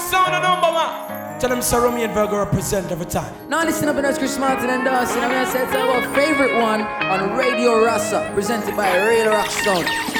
Sound 0.00 0.32
number 0.32 0.72
one. 0.72 1.38
Tell 1.40 1.50
them 1.50 1.62
Sir 1.62 1.82
Romy 1.84 2.04
and 2.04 2.12
Virgo 2.12 2.38
represent 2.38 2.90
every 2.90 3.06
time. 3.06 3.32
Now 3.48 3.64
listen 3.64 3.88
up 3.88 3.96
and 3.96 4.04
that's 4.04 4.18
Chris 4.18 4.38
Martin 4.38 4.68
and 4.70 4.84
Dawson. 4.84 5.20
I'm 5.22 5.30
gonna 5.30 5.50
say 5.50 5.62
it's 5.64 5.74
our 5.74 6.02
favorite 6.14 6.60
one 6.60 6.82
on 6.82 7.36
Radio 7.38 7.84
Rasa, 7.84 8.30
presented 8.34 8.76
by 8.76 8.96
Radio 9.06 9.32
Rockstone. 9.32 10.19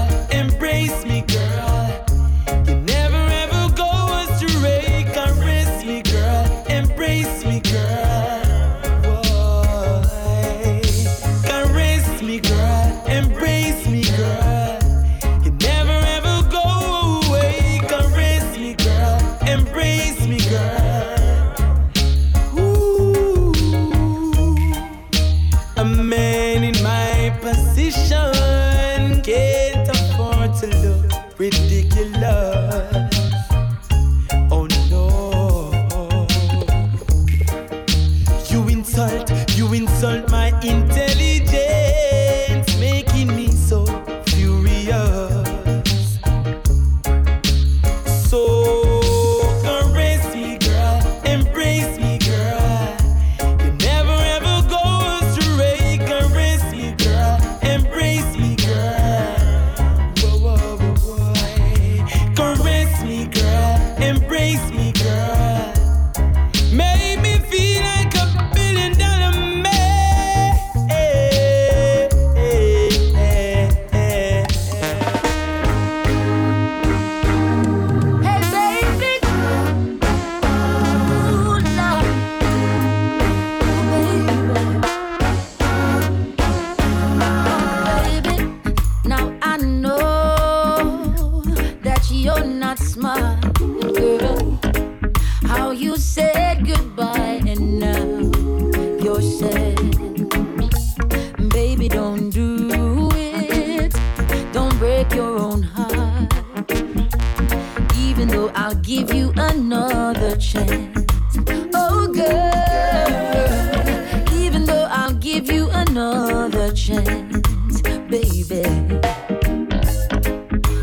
been. 118.51 118.99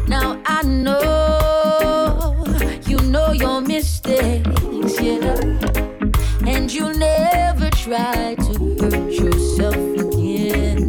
Now 0.08 0.40
I 0.46 0.62
know 0.62 2.34
you 2.86 2.96
know 3.12 3.32
your 3.32 3.60
mistakes, 3.60 4.98
yeah. 5.00 5.36
And 6.46 6.72
you 6.72 6.94
never 6.94 7.68
try 7.70 8.36
to 8.46 8.52
hurt 8.80 9.12
yourself 9.22 9.76
again. 10.04 10.88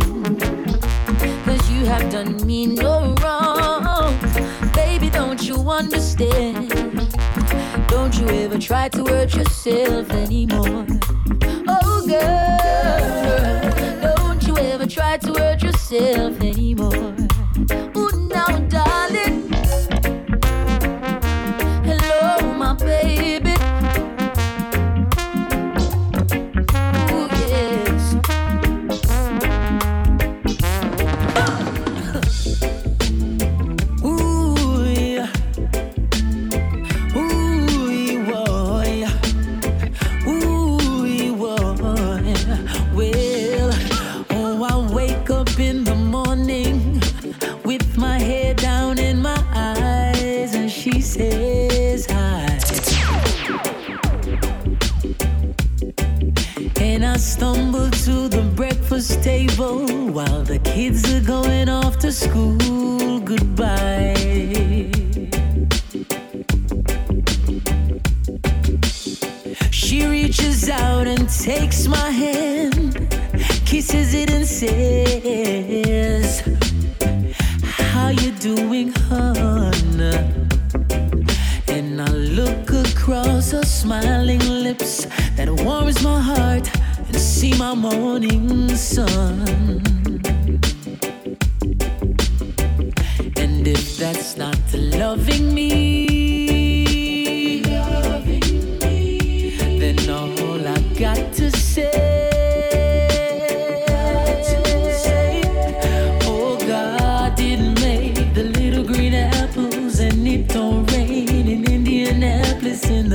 Cause 1.46 1.64
you 1.70 1.82
have 1.86 2.10
done 2.10 2.48
me 2.48 2.68
no 2.68 3.14
wrong. 3.22 4.18
Baby, 4.74 5.10
don't 5.10 5.42
you 5.44 5.58
understand? 5.70 6.70
Don't 7.90 8.18
you 8.18 8.28
ever 8.44 8.58
try 8.58 8.88
to 8.90 9.04
hurt 9.06 9.36
yourself 9.36 10.10
anymore. 10.12 10.89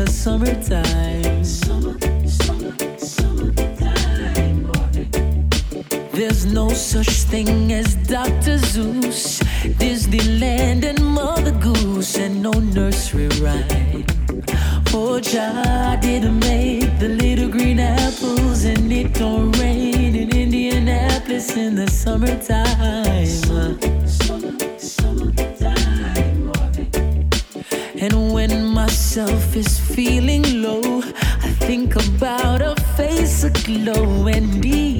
the 0.04 0.10
summertime. 0.10 1.43
There's 6.12 6.46
no 6.46 6.69
such 6.70 7.08
thing 7.08 7.72
as 7.72 7.94
Dr. 7.94 8.58
Seuss, 8.58 9.43
Disneyland, 9.79 10.84
and 10.84 11.05
Mother 11.05 11.52
Goose, 11.52 12.19
and 12.19 12.43
no 12.43 12.52
nursery 12.52 13.29
rhyme. 13.40 14.05
Oh, 14.08 14.82
Poor 14.86 15.20
child 15.20 16.00
didn't 16.00 16.38
make 16.40 16.98
the 16.98 17.08
little 17.08 17.48
green 17.48 17.81
apples, 17.81 18.64
and 18.64 18.93
it 18.93 19.14
don't 19.14 19.52
rain 19.58 20.14
in 20.14 20.36
Indianapolis 20.36 21.56
in 21.56 21.74
the 21.74 21.90
summertime. 21.90 23.94
myself 29.16 29.54
is 29.54 29.78
feeling 29.78 30.42
low. 30.60 30.98
I 30.98 31.50
think 31.66 31.94
about 31.94 32.60
a 32.60 32.74
face 32.96 33.44
aglow 33.44 34.26
and 34.26 34.60
be 34.60 34.94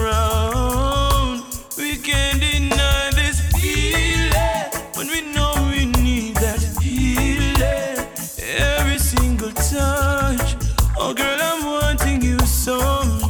around. 0.00 1.42
We 1.76 1.96
can't 1.96 2.40
deny 2.40 3.10
this 3.14 3.40
feeling 3.52 4.70
when 4.94 5.08
we 5.08 5.20
know 5.32 5.52
we 5.70 5.86
need 5.86 6.36
that 6.36 6.60
healing 6.80 8.06
every 8.38 8.98
single 8.98 9.52
touch. 9.52 10.56
Oh, 10.98 11.14
girl, 11.14 11.38
I'm 11.40 11.64
wanting 11.64 12.22
you 12.22 12.38
so 12.40 12.78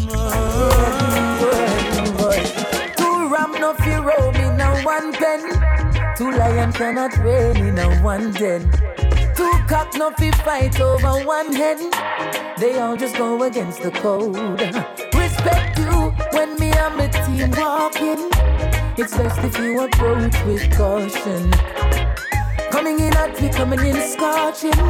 much. 0.09 0.81
Two 2.97 3.29
ram 3.29 3.53
no 3.61 3.75
fear 3.75 3.99
oh, 3.99 4.09
roam 4.09 4.35
in 4.37 4.61
a 4.61 4.83
one 4.83 5.13
pen. 5.13 5.41
Two 6.17 6.31
lions 6.33 6.77
cannot 6.77 7.17
reign 7.19 7.57
in 7.57 7.79
a 7.79 8.01
one 8.03 8.33
den. 8.33 8.71
Two 9.35 9.53
cock 9.69 9.95
no 9.95 10.11
fi 10.11 10.31
fight 10.45 10.81
over 10.81 11.25
one 11.25 11.53
hen. 11.53 11.91
They 12.59 12.79
all 12.79 12.97
just 12.97 13.17
go 13.17 13.43
against 13.45 13.83
the 13.83 13.91
code 13.91 15.10
and 16.81 16.97
my 16.97 17.09
team 17.09 17.51
walking. 17.53 18.31
It's 18.97 19.17
best 19.17 19.39
if 19.45 19.59
you 19.59 19.81
approach 19.81 20.37
with 20.45 20.65
caution. 20.77 21.51
Coming 22.71 22.99
in 23.01 23.13
hot, 23.13 23.41
we 23.41 23.49
coming 23.49 23.81
in 23.81 23.97
scorching. 24.13 24.81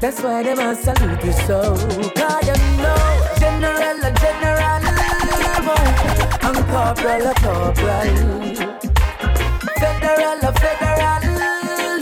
That's 0.00 0.20
why 0.22 0.42
them 0.42 0.58
a 0.58 0.74
salute 0.74 1.24
you 1.24 1.32
so. 1.46 1.60
Cause 2.18 2.46
you 2.48 2.56
know, 2.82 3.04
general, 3.38 3.98
a 4.08 4.10
general, 4.22 4.82
boy. 5.66 5.88
And 6.46 6.60
corporal, 6.72 7.26
a 7.26 7.34
corporal. 7.44 8.16
Federal, 9.80 10.40
a 10.48 10.52
federal, 10.62 11.24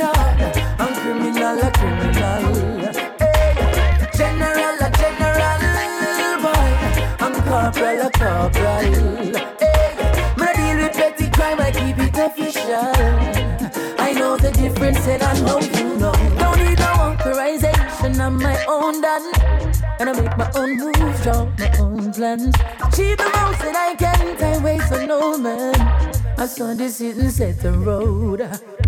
Lord. 0.00 0.40
And 0.82 0.94
criminal, 1.00 1.58
a 1.66 1.70
criminal. 1.72 2.11
Corporal, 7.82 8.06
a 8.06 8.10
corporal. 8.12 9.32
Man, 10.38 10.48
I 10.48 10.52
deal 10.54 10.76
with 10.76 10.92
petty 10.92 11.28
crime, 11.30 11.60
I 11.60 11.72
keep 11.72 11.98
it 11.98 12.16
official. 12.16 12.92
I 13.98 14.12
know 14.12 14.36
the 14.36 14.52
difference 14.52 15.04
and 15.08 15.20
I 15.20 15.40
know 15.40 15.58
you 15.58 15.96
know. 15.98 16.12
Don't 16.38 16.58
need 16.58 16.78
no 16.78 16.92
authorization, 17.10 18.20
I'm 18.20 18.40
my 18.40 18.64
own 18.66 19.00
done. 19.00 19.34
And 19.98 20.10
I 20.10 20.12
make 20.12 20.36
my 20.38 20.48
own 20.54 20.76
moves, 20.76 21.22
draw 21.24 21.44
my 21.58 21.76
own 21.80 22.12
plans. 22.12 22.54
Achieve 22.86 23.18
the 23.18 23.24
most 23.34 23.58
that 23.58 23.74
I 23.74 23.96
can, 23.96 24.36
time 24.36 24.62
waits 24.62 24.86
for 24.86 25.04
no 25.04 25.36
man. 25.36 25.74
I 26.38 26.46
saw 26.46 26.74
this 26.74 27.00
hit 27.00 27.16
and 27.16 27.32
set 27.32 27.58
the 27.58 27.72
road. 27.72 28.42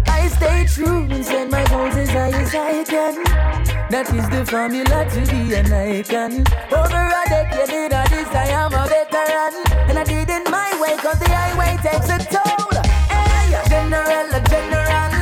I 0.07 0.29
stay 0.29 0.67
true 0.69 1.03
and 1.11 1.25
set 1.25 1.51
my 1.51 1.67
goals 1.67 1.97
as 1.97 2.11
high 2.11 2.31
as 2.31 2.55
I 2.55 2.85
can. 2.85 3.74
That 3.95 4.11
is 4.13 4.27
the 4.29 4.43
formula 4.45 5.07
to 5.07 5.21
be 5.31 5.55
an 5.55 5.71
icon. 5.71 6.43
Over 6.67 6.99
a 6.99 7.23
decade 7.31 7.95
of 7.95 8.11
this, 8.11 8.27
I 8.35 8.51
am 8.51 8.75
a 8.75 8.91
veteran. 8.91 9.55
And 9.87 9.97
I 9.97 10.03
did 10.03 10.29
it 10.29 10.51
my 10.51 10.75
way, 10.83 10.99
cause 10.99 11.21
the 11.23 11.31
highway 11.31 11.79
takes 11.79 12.11
a 12.11 12.19
toll. 12.27 12.75
Hey, 13.07 13.55
general, 13.71 14.35
a 14.35 14.43
general. 14.51 15.15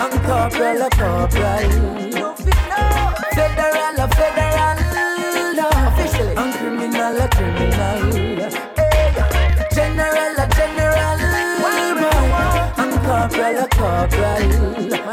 I'm 0.00 0.16
corporal, 0.24 0.80
a 0.80 0.88
corporal. 0.96 1.68
Federal, 3.36 4.00
a 4.00 4.08
federal. 4.16 4.80
Officially. 5.92 6.34
I'm 6.40 6.56
criminal, 6.56 7.20
a 7.20 7.28
criminal. 7.36 8.00
General, 9.76 10.40
a 10.40 10.46
general. 10.56 11.20
I'm 12.80 12.96
corporal, 13.04 13.60
a 13.60 13.68
corporal. 13.68 15.09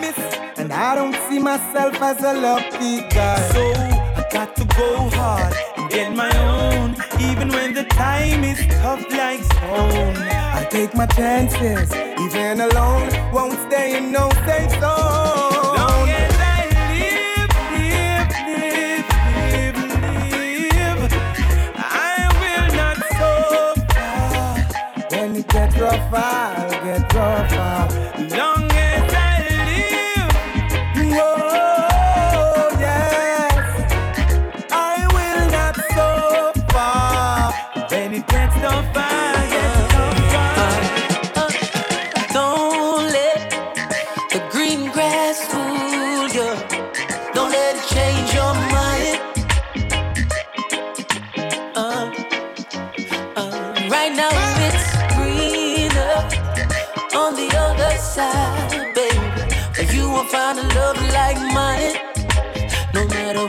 Miss. 0.00 0.18
And 0.58 0.72
I 0.72 0.94
don't 0.94 1.16
see 1.28 1.38
myself 1.38 2.00
as 2.00 2.22
a 2.22 2.32
lucky 2.32 3.02
guy. 3.08 3.40
So 3.52 3.72
I 4.20 4.26
got 4.30 4.56
to 4.56 4.64
go 4.64 5.08
hard 5.10 5.54
and 5.76 5.90
get 5.90 6.14
my 6.14 6.32
own, 6.38 6.96
even 7.20 7.48
when 7.48 7.74
the 7.74 7.84
time 7.84 8.44
is 8.44 8.58
tough 8.82 9.04
like 9.10 9.42
stone. 9.44 10.16
I 10.60 10.66
take 10.70 10.94
my 10.94 11.06
chances, 11.06 11.92
even 12.20 12.60
alone. 12.60 13.08
Won't 13.32 13.58
stay 13.68 13.96
in 13.98 14.12
no 14.12 14.28
safe 14.46 14.72
zone. 14.72 15.76
Long 15.80 16.08
as 16.08 16.34
I 16.38 16.60
live, 16.92 17.50
live, 17.74 18.30
live, 18.32 19.08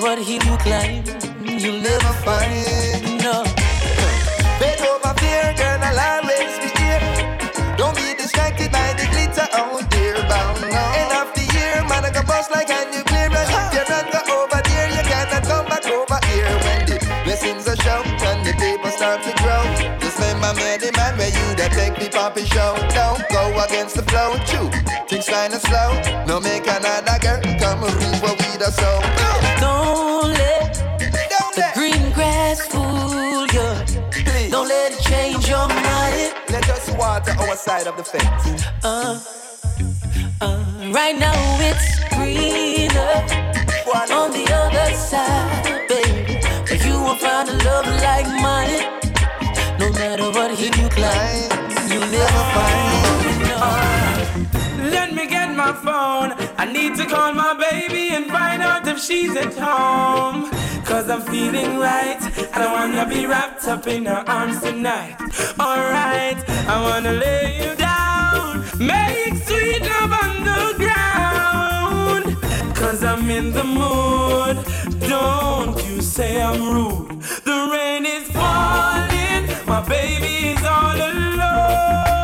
what 0.02 0.18
he 0.18 0.40
look 0.40 0.66
like, 0.66 1.06
you'll 1.44 1.82
never 1.82 2.14
find 2.24 2.52
it. 2.52 3.04
No. 3.22 3.44
Bend 4.60 4.82
over 4.88 5.14
fear, 5.20 5.54
girl, 5.60 5.80
I'll 5.84 6.24
always 6.24 6.56
be 6.64 6.70
here. 6.80 7.04
Don't 7.76 7.96
be 7.96 8.16
distracted 8.16 8.72
by 8.72 8.94
the 8.94 9.06
glitter 9.12 9.48
out 9.52 9.84
there, 9.92 10.16
bound 10.32 10.62
now. 10.72 10.94
End 10.96 11.12
of 11.20 11.28
the 11.36 11.44
year, 11.52 11.84
man, 11.88 12.06
I 12.06 12.12
go 12.14 12.24
bust 12.24 12.52
like 12.52 12.70
a 12.70 12.88
nuclear. 12.92 13.28
And 13.28 13.50
if 13.52 13.74
you 13.76 13.84
run 13.92 14.08
go 14.12 14.44
over 14.44 14.62
there, 14.64 14.88
you 14.88 15.04
cannot 15.04 15.44
come 15.44 15.66
back 15.68 15.86
over 15.88 16.20
here. 16.32 16.54
When 16.64 16.80
the 16.88 16.98
blessings 17.26 17.68
are 17.68 17.80
shown 17.84 18.08
and 18.08 18.46
the 18.46 18.54
people 18.56 18.92
start 18.92 19.24
to 19.24 19.34
grow. 19.44 19.64
Just 20.00 20.20
remember 20.20 20.54
me, 20.64 20.78
the 20.80 20.92
man 20.96 21.18
where 21.18 21.28
you 21.28 21.48
that 21.60 21.72
take 21.76 22.00
the 22.00 22.08
poppy 22.10 22.46
show. 22.46 22.76
Don't 22.96 23.20
go 23.30 23.52
against 23.68 23.96
the 23.96 24.04
flow, 24.08 24.40
chew. 24.48 24.72
Things 25.08 25.28
kinda 25.28 25.60
slow. 25.60 25.92
No 26.26 26.40
make 26.40 26.68
another 26.68 27.20
girl 27.20 27.42
come 27.60 27.84
reap 27.84 28.24
what 28.24 28.40
we 28.40 28.56
the 28.56 28.72
sow. 28.72 29.00
Don't 29.60 29.89
us 37.20 37.36
water 37.36 37.50
our 37.50 37.56
side 37.56 37.88
of 37.88 37.98
the 37.98 38.04
fence. 38.04 38.66
Uh, 38.84 39.20
uh, 40.42 40.92
right 40.94 41.18
now 41.18 41.34
it's 41.60 42.00
greener 42.16 43.14
One 43.86 44.12
on 44.12 44.32
the 44.32 44.46
other 44.54 44.94
side, 44.96 45.88
baby. 45.88 46.40
But 46.68 46.86
you 46.86 46.94
won't 47.02 47.20
find 47.20 47.50
a 47.50 47.54
love 47.64 47.88
like 48.04 48.28
mine. 48.28 49.00
No 49.80 49.92
matter 49.92 50.30
what 50.32 50.52
he 50.58 50.66
you 50.66 50.90
climb, 50.90 51.50
you'll 51.90 52.12
never 52.12 52.44
find 52.56 52.90
it. 53.06 54.92
Let 54.92 55.14
me 55.14 55.28
get 55.28 55.56
my 55.56 55.74
phone. 55.74 56.34
I 56.58 56.66
need 56.72 56.96
to 56.98 57.06
call 57.06 57.34
my 57.34 57.54
baby 57.54 58.10
and 58.16 58.28
find 58.28 58.62
out 58.62 58.88
if 58.88 59.00
she's 59.00 59.36
at 59.36 59.54
home. 59.56 60.50
Cause 60.86 61.10
I'm 61.10 61.22
feeling 61.22 61.78
right. 61.78 62.18
I 62.54 62.60
don't 62.60 62.74
wanna 62.74 63.08
be 63.08 63.26
wrapped 63.26 63.68
up 63.68 63.88
in 63.88 64.06
her 64.06 64.24
arms 64.28 64.62
tonight. 64.62 65.16
Alright, 65.60 66.38
I 66.72 66.80
wanna 66.82 67.14
lay 67.14 67.58
you 67.62 67.76
down. 67.76 68.64
Make 68.78 69.34
sweet 69.48 69.82
love 69.82 70.14
on 70.24 70.34
the 70.50 70.64
ground. 70.84 72.26
Cause 72.76 73.04
I'm 73.04 73.28
in 73.32 73.52
the 73.52 73.64
mood. 73.64 74.56
Don't 75.10 75.78
you 75.88 76.00
say 76.00 76.40
I'm 76.40 76.62
rude. 76.74 77.22
The 77.50 77.58
rain 77.74 78.06
is 78.06 78.30
falling. 78.30 79.44
My 79.66 79.82
baby 79.88 80.50
is 80.54 80.64
all 80.64 80.96
alone. 80.96 82.19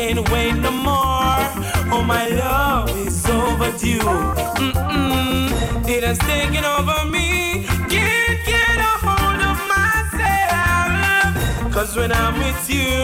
can't 0.00 0.30
wait 0.30 0.54
no 0.54 0.70
more. 0.70 1.36
Oh, 1.92 2.02
my 2.02 2.26
love 2.28 2.88
is 3.06 3.26
overdue. 3.28 3.98
Mm-mm, 4.64 5.50
it 5.86 6.02
is 6.02 6.18
taking 6.20 6.64
over 6.64 7.04
me. 7.04 7.66
Can't 7.94 8.38
get 8.52 8.76
a 8.90 8.94
hold 9.04 9.40
of 9.50 9.58
myself. 9.76 11.30
Cause 11.74 11.90
when 11.96 12.12
I'm 12.12 12.38
with 12.38 12.70
you, 12.76 12.96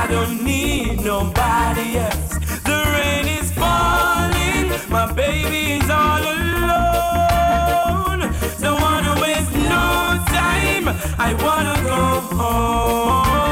I 0.00 0.02
don't 0.10 0.42
need 0.42 1.04
nobody 1.04 1.98
else. 2.08 2.32
The 2.70 2.78
rain 2.96 3.26
is 3.38 3.48
falling, 3.52 4.66
my 4.90 5.06
baby 5.12 5.62
is 5.78 5.88
all 5.88 6.22
alone. 6.36 8.20
Don't 8.64 8.80
wanna 8.86 9.14
waste 9.22 9.52
no 9.74 9.84
time, 10.40 10.86
I 11.26 11.30
wanna 11.44 11.76
go 11.92 12.00
home. 12.36 13.45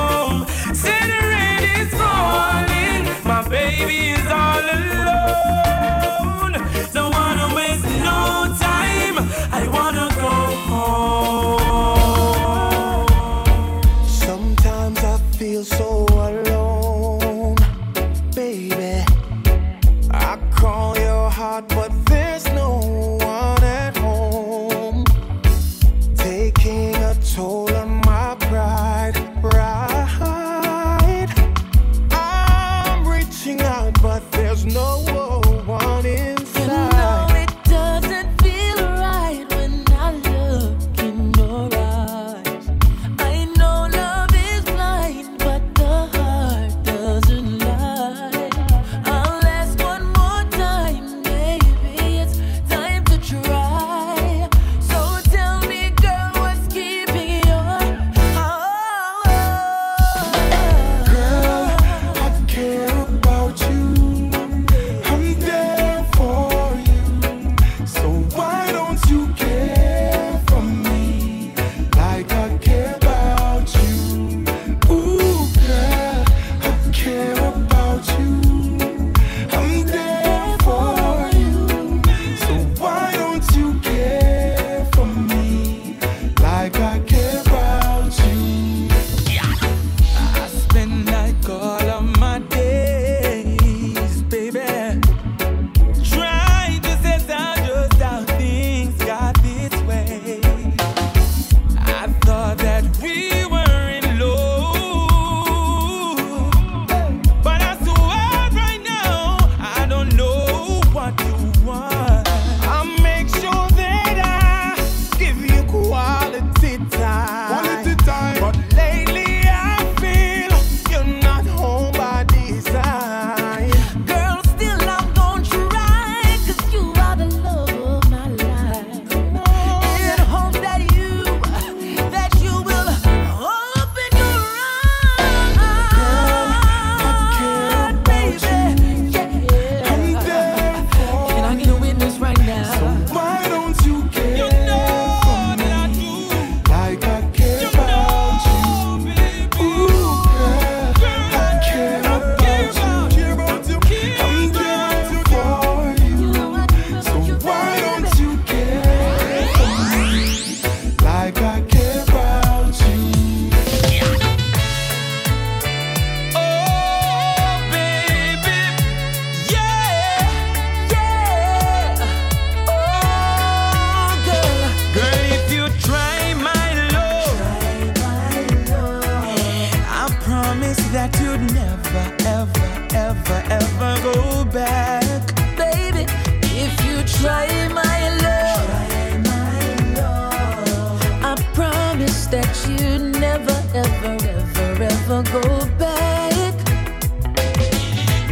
Never 195.23 195.41
go 195.41 195.67
back. 195.79 196.55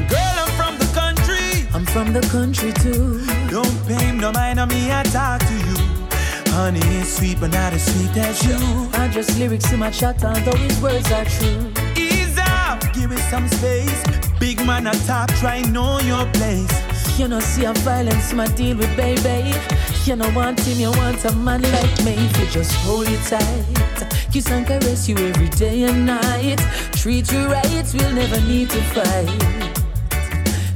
Girl, 0.08 0.36
I'm 0.42 0.52
from 0.58 0.78
the 0.78 0.90
country. 0.94 1.68
I'm 1.74 1.86
from 1.86 2.12
the 2.12 2.22
country 2.28 2.72
too. 2.72 3.24
Don't 3.48 3.86
pay 3.86 4.12
no 4.12 4.32
mind 4.32 4.58
on 4.58 4.68
me, 4.68 4.90
I 4.90 5.02
talk 5.04 5.40
to 5.40 5.54
you. 5.54 5.76
Honey 6.52 6.80
is 7.00 7.16
sweet, 7.16 7.38
but 7.40 7.52
not 7.52 7.72
as 7.72 7.84
sweet 7.84 8.16
as 8.16 8.44
you. 8.44 8.58
I 8.94 9.08
just 9.08 9.38
lyrics 9.38 9.72
in 9.72 9.78
my 9.78 9.90
chat, 9.90 10.18
though 10.18 10.56
his 10.56 10.80
words 10.80 11.10
are 11.12 11.24
true. 11.24 11.72
Ease 11.96 12.38
up, 12.38 12.80
give 12.92 13.12
it 13.12 13.24
some 13.30 13.46
space. 13.48 14.02
Big 14.40 14.58
man 14.66 14.86
at 14.86 14.98
top, 15.06 15.30
try 15.34 15.62
know 15.62 16.00
your 16.00 16.26
place. 16.32 16.72
You 17.18 17.28
know, 17.28 17.40
see 17.40 17.64
a 17.64 17.72
violence, 17.84 18.32
my 18.32 18.46
deal 18.48 18.76
with 18.76 18.94
baby. 18.96 19.54
You 20.04 20.16
know, 20.16 20.28
want 20.34 20.58
him, 20.60 20.80
you 20.80 20.90
want 20.90 21.24
a 21.24 21.32
man 21.36 21.62
like 21.62 22.04
me. 22.04 22.14
If 22.26 22.38
you 22.40 22.46
just 22.46 22.74
hold 22.84 23.06
it 23.08 23.22
tight, 23.28 24.11
kiss 24.32 24.50
and 24.50 24.66
caress 24.66 25.08
you 25.08 25.16
every 25.18 25.48
day 25.50 25.82
and 25.82 26.06
night. 26.06 26.58
Treat 26.92 27.30
you 27.30 27.44
right, 27.48 27.86
we'll 27.92 28.12
never 28.12 28.40
need 28.40 28.70
to 28.70 28.80
fight. 28.94 29.28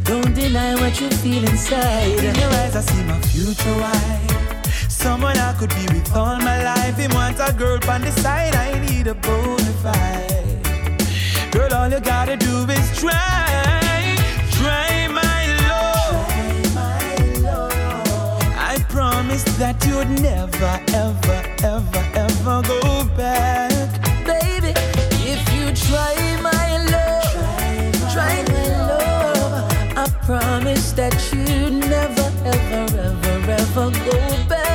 Don't 0.04 0.34
deny 0.34 0.74
what 0.74 1.00
you 1.00 1.08
feel 1.08 1.42
inside. 1.42 2.18
In 2.22 2.34
your 2.34 2.50
eyes, 2.60 2.76
I 2.76 2.80
see 2.82 3.02
my 3.04 3.18
future 3.20 3.76
wife. 3.80 4.90
Someone 4.90 5.38
I 5.38 5.54
could 5.54 5.70
be 5.70 5.86
with 5.94 6.14
all 6.14 6.36
my 6.38 6.62
life. 6.62 6.98
He 6.98 7.08
wants 7.08 7.40
a 7.40 7.52
girl 7.54 7.80
on 7.88 8.02
the 8.02 8.12
side. 8.12 8.54
I 8.54 8.78
need 8.90 9.06
a 9.06 9.14
bona 9.14 9.72
fide. 9.82 11.50
Girl, 11.50 11.72
all 11.72 11.90
you 11.90 12.00
gotta 12.00 12.36
do 12.36 12.66
is. 12.68 13.00
Try 13.00 13.75
promise 19.36 19.58
that 19.58 19.84
you'd 19.86 20.20
never, 20.22 20.80
ever, 20.94 21.42
ever, 21.62 22.04
ever 22.14 22.62
go 22.62 23.04
back. 23.16 23.70
Baby, 24.24 24.72
if 25.28 25.42
you 25.54 25.72
try 25.74 26.14
my 26.40 26.68
love, 26.90 28.12
try 28.12 28.42
my 28.48 28.68
love, 28.88 29.96
I 29.96 30.08
promise 30.24 30.92
that 30.92 31.14
you'd 31.32 31.72
never, 31.72 32.32
ever, 32.44 32.86
ever, 32.98 33.52
ever 33.52 33.90
go 33.90 34.48
back. 34.48 34.65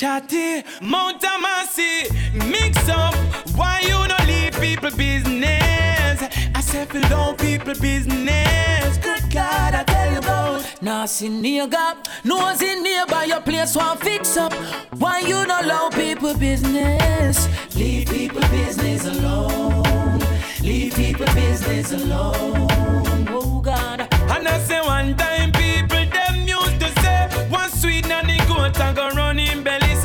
Chatty 0.00 0.64
Mount 0.80 1.20
Amasi, 1.20 2.08
mix 2.48 2.88
up. 2.88 3.14
Why 3.54 3.80
you 3.82 3.98
no 4.08 4.16
leave 4.26 4.58
people 4.58 4.90
business? 4.96 6.22
I 6.54 6.60
said 6.62 6.88
below 6.88 7.34
people 7.34 7.74
business. 7.74 8.96
Good 8.96 9.30
God, 9.30 9.74
I 9.74 9.84
tell 9.84 10.10
you 10.10 10.18
about. 10.20 11.06
See 11.06 11.28
nigga, 11.28 11.96
nose 12.24 12.62
in 12.62 12.82
nearby 12.82 13.24
your 13.24 13.42
place 13.42 13.76
one 13.76 13.98
fix 13.98 14.38
up. 14.38 14.54
Why 14.96 15.18
you 15.20 15.44
no 15.46 15.60
allow 15.60 15.90
people 15.90 16.32
business? 16.32 17.46
Leave 17.76 18.08
people 18.08 18.40
business 18.48 19.04
alone. 19.04 20.20
Leave 20.62 20.94
people 20.94 21.26
business 21.34 21.92
alone. 21.92 23.26
Oh 23.28 23.60
God. 23.62 24.08
And 24.30 24.48
I 24.48 24.58
say 24.60 24.80
one 24.80 25.14
time 25.14 25.52
people 25.52 26.06
them 26.06 26.48
used 26.48 26.80
to 26.80 26.88
say 27.02 27.28
one 27.50 27.68
sweet 27.68 28.08
nanny 28.08 28.38
goat 28.48 28.80
and 28.80 28.96
go 28.96 29.10
run. 29.10 29.29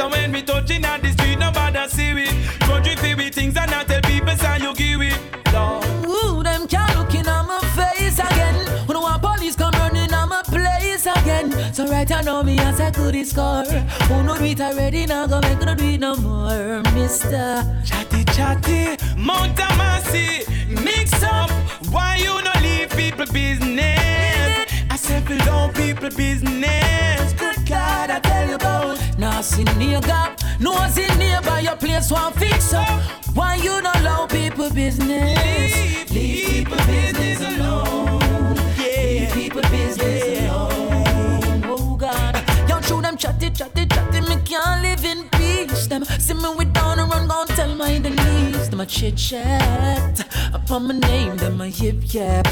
So 0.05 0.11
when 0.11 0.31
we 0.33 0.43
touching 0.43 0.85
at 0.85 1.01
the 1.01 1.11
street, 1.13 1.39
nobody 1.39 1.89
see 1.89 2.13
we. 2.13 2.27
Country 2.59 2.95
feel 2.95 3.17
with 3.17 3.33
things 3.33 3.57
and 3.57 3.71
I 3.71 3.83
tell 3.85 4.01
people 4.01 4.35
say 4.35 4.59
you 4.59 4.71
give 4.75 5.01
it. 5.01 5.17
Lord. 5.51 5.83
Ooh, 6.05 6.43
them 6.43 6.67
can't 6.67 6.95
look 6.95 7.15
in 7.15 7.27
on 7.27 7.47
my 7.47 7.57
face 7.73 8.19
again. 8.19 8.67
When 8.85 9.01
want 9.01 9.23
police 9.23 9.55
come 9.55 9.71
running 9.71 10.13
on 10.13 10.29
my 10.29 10.43
place 10.43 11.07
again. 11.07 11.73
So 11.73 11.87
right 11.87 12.11
I 12.11 12.21
know 12.21 12.43
me 12.43 12.59
as 12.59 12.79
I 12.79 12.91
could 12.91 13.15
score. 13.25 13.63
Who 13.63 14.21
know 14.21 14.37
do 14.37 14.43
it 14.43 14.61
already 14.61 15.07
now 15.07 15.25
go 15.25 15.41
make 15.41 15.59
no 15.61 15.73
do 15.73 15.85
it 15.85 15.99
no 15.99 16.15
more, 16.17 16.83
Mister. 16.93 17.65
Chatty 17.83 18.25
chatty, 18.25 18.97
Mount 19.17 19.57
Amasi, 19.57 20.45
mix 20.83 21.23
up. 21.23 21.49
Why 21.89 22.17
you 22.17 22.43
no 22.43 22.51
leave 22.61 22.91
people 22.91 23.25
business? 23.33 24.64
I 24.95 24.97
said 24.97 25.25
below 25.25 25.69
people 25.73 26.09
business. 26.09 27.33
Good 27.33 27.67
God, 27.67 28.09
I 28.09 28.19
tell 28.21 28.47
you 28.47 28.55
about. 28.55 28.97
Now 29.19 29.41
see 29.41 29.65
nigga, 29.65 30.39
nose 30.61 30.97
in 30.97 31.19
nearby 31.19 31.59
your 31.67 31.75
place 31.75 32.09
one 32.09 32.31
fix 32.31 32.73
up. 32.73 32.87
Why 33.33 33.55
you 33.55 33.81
not 33.81 33.99
allow 33.99 34.25
people 34.25 34.69
business? 34.69 36.11
Leave 36.11 36.11
Leave 36.11 36.47
people 36.47 36.77
business 36.87 37.41
alone. 37.41 38.55
Leave 38.77 39.33
people 39.33 39.61
business 39.63 40.49
alone. 40.49 41.63
Oh 41.65 41.97
God, 41.99 42.41
y'all 42.69 42.79
show 42.79 43.01
them 43.01 43.17
chatty, 43.17 43.49
chatty, 43.49 43.87
chatty. 43.87 44.21
Me 44.21 44.37
can't 44.45 44.81
live 44.81 45.03
in 45.03 45.27
peace. 45.31 45.87
Them 45.87 46.05
see 46.05 46.35
me 46.35 46.55
with 46.57 46.71
down 46.71 46.99
and 46.99 47.11
run, 47.11 47.27
gon' 47.27 47.47
tell 47.47 47.75
my 47.75 47.91
enemies. 47.91 48.54
A 48.85 48.87
chit 48.87 49.17
chat 49.17 50.27
upon 50.53 50.87
my 50.87 50.93
name, 50.99 51.35
them 51.37 51.59
a 51.59 51.65
yip 51.65 52.13
yap. 52.13 52.47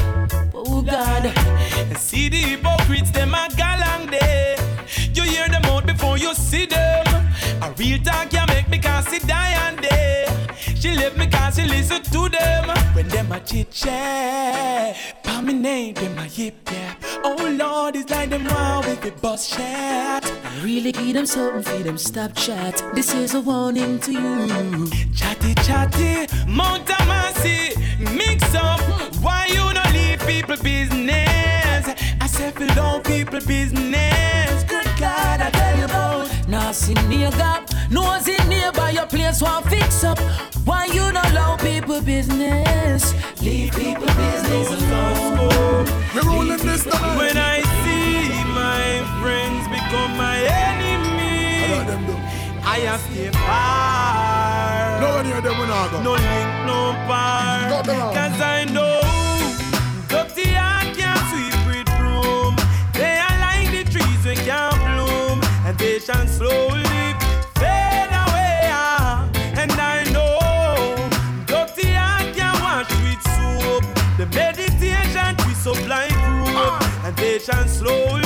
Oh 0.52 0.82
God, 0.82 1.32
See 1.96 2.28
the 2.28 2.38
hypocrites, 2.38 3.12
them 3.12 3.34
a 3.34 3.46
galang 3.50 4.10
day. 4.10 4.56
You 5.14 5.22
hear 5.22 5.46
them 5.46 5.64
out 5.66 5.86
before 5.86 6.18
you 6.18 6.34
see 6.34 6.66
them. 6.66 7.06
A 7.62 7.72
real 7.78 8.00
talk 8.02 8.30
can 8.30 8.48
make 8.48 8.68
me 8.68 8.80
cause 8.80 9.06
she 9.10 9.20
die 9.20 9.54
and 9.68 9.80
day. 9.80 10.26
She 10.74 10.96
left 10.96 11.16
me 11.16 11.28
cause 11.28 11.54
she 11.54 11.66
listen 11.68 12.02
to 12.02 12.28
them. 12.28 12.68
When 12.96 13.06
them 13.06 13.30
a 13.30 13.38
chit 13.38 13.70
chat, 13.70 14.96
pa 15.22 15.40
me 15.40 15.52
name, 15.52 15.94
them 15.94 16.18
a 16.18 16.26
yip 16.26 16.68
yap. 16.68 17.00
Oh 17.22 17.56
Lord, 17.56 17.94
it's 17.94 18.10
like 18.10 18.30
them 18.30 18.44
wow 18.46 18.80
with 18.80 19.02
the 19.02 19.12
bus 19.12 19.50
chat. 19.50 20.23
Really 20.62 20.92
give 20.92 21.14
them 21.14 21.26
something 21.26 21.62
for 21.62 21.82
them. 21.82 21.98
Stop 21.98 22.34
chat. 22.34 22.82
This 22.94 23.14
is 23.14 23.34
a 23.34 23.40
warning 23.40 23.98
to 24.00 24.12
you. 24.12 24.88
Chatty 25.14 25.54
chatty, 25.66 26.26
Mount 26.46 26.86
Amasi, 26.86 27.76
mix 28.14 28.54
up. 28.54 28.80
Why 29.22 29.46
you 29.48 29.64
no 29.72 29.82
leave 29.92 30.20
people 30.26 30.56
business? 30.62 31.88
I 32.20 32.26
said 32.26 32.54
below 32.54 33.00
people 33.00 33.40
business. 33.40 34.64
Good 34.64 34.88
God, 34.98 35.40
I 35.40 35.50
tell 35.50 35.78
you 35.78 35.84
about. 35.84 36.30
See 36.74 36.94
nigga, 36.94 37.62
nose 37.92 38.26
in 38.26 38.48
nearby 38.48 38.90
your 38.90 39.06
place 39.06 39.40
one 39.40 39.62
fix 39.64 40.02
up. 40.02 40.18
Why 40.64 40.86
you 40.86 41.12
not 41.12 41.30
allow 41.30 41.56
people 41.56 42.00
business? 42.00 43.14
Leave 43.40 43.70
people 43.72 44.06
business 44.06 44.68
alone. 44.70 45.86
We're 46.14 46.22
rolling 46.22 46.58
this 46.66 46.84
down. 46.84 47.16
When 47.16 47.36
I 47.36 47.62
see 47.84 48.28
my 48.54 49.06
friends 49.22 49.68
become 49.68 49.93
them 51.94 52.06
do? 52.06 52.16
I 52.66 52.78
have 52.88 53.00
stay 53.00 53.30
far. 53.30 55.00
No 55.00 55.16
one 55.16 55.26
here 55.26 55.40
them 55.40 55.58
we 55.60 55.66
not 55.66 55.90
go. 55.90 56.02
No 56.02 56.12
link, 56.12 56.50
no 56.66 56.78
them. 57.82 58.00
Cause 58.16 58.40
I 58.40 58.64
know 58.76 59.00
dirty 60.08 60.48
heart 60.54 60.96
can't 60.96 61.24
sweep 61.30 61.56
with 61.68 61.88
broom. 61.98 62.54
They 62.98 63.16
are 63.26 63.38
like 63.46 63.68
the 63.76 63.84
trees 63.92 64.22
we 64.26 64.34
can't 64.48 64.78
bloom, 64.88 65.38
and 65.66 65.76
they 65.78 65.98
shall 65.98 66.26
slowly 66.26 67.04
fade 67.60 68.14
away. 68.24 68.72
And 69.60 69.72
I 69.94 70.04
know 70.14 70.96
dirty 71.46 71.92
can't 72.36 72.58
wash 72.64 72.90
with 73.04 73.22
soap. 73.34 73.84
The 74.18 74.26
meditation 74.34 75.36
up 75.66 75.88
like 75.88 76.16
rope, 76.40 76.82
and 77.04 77.16
they 77.16 77.38
shall 77.38 77.66
slowly 77.68 78.23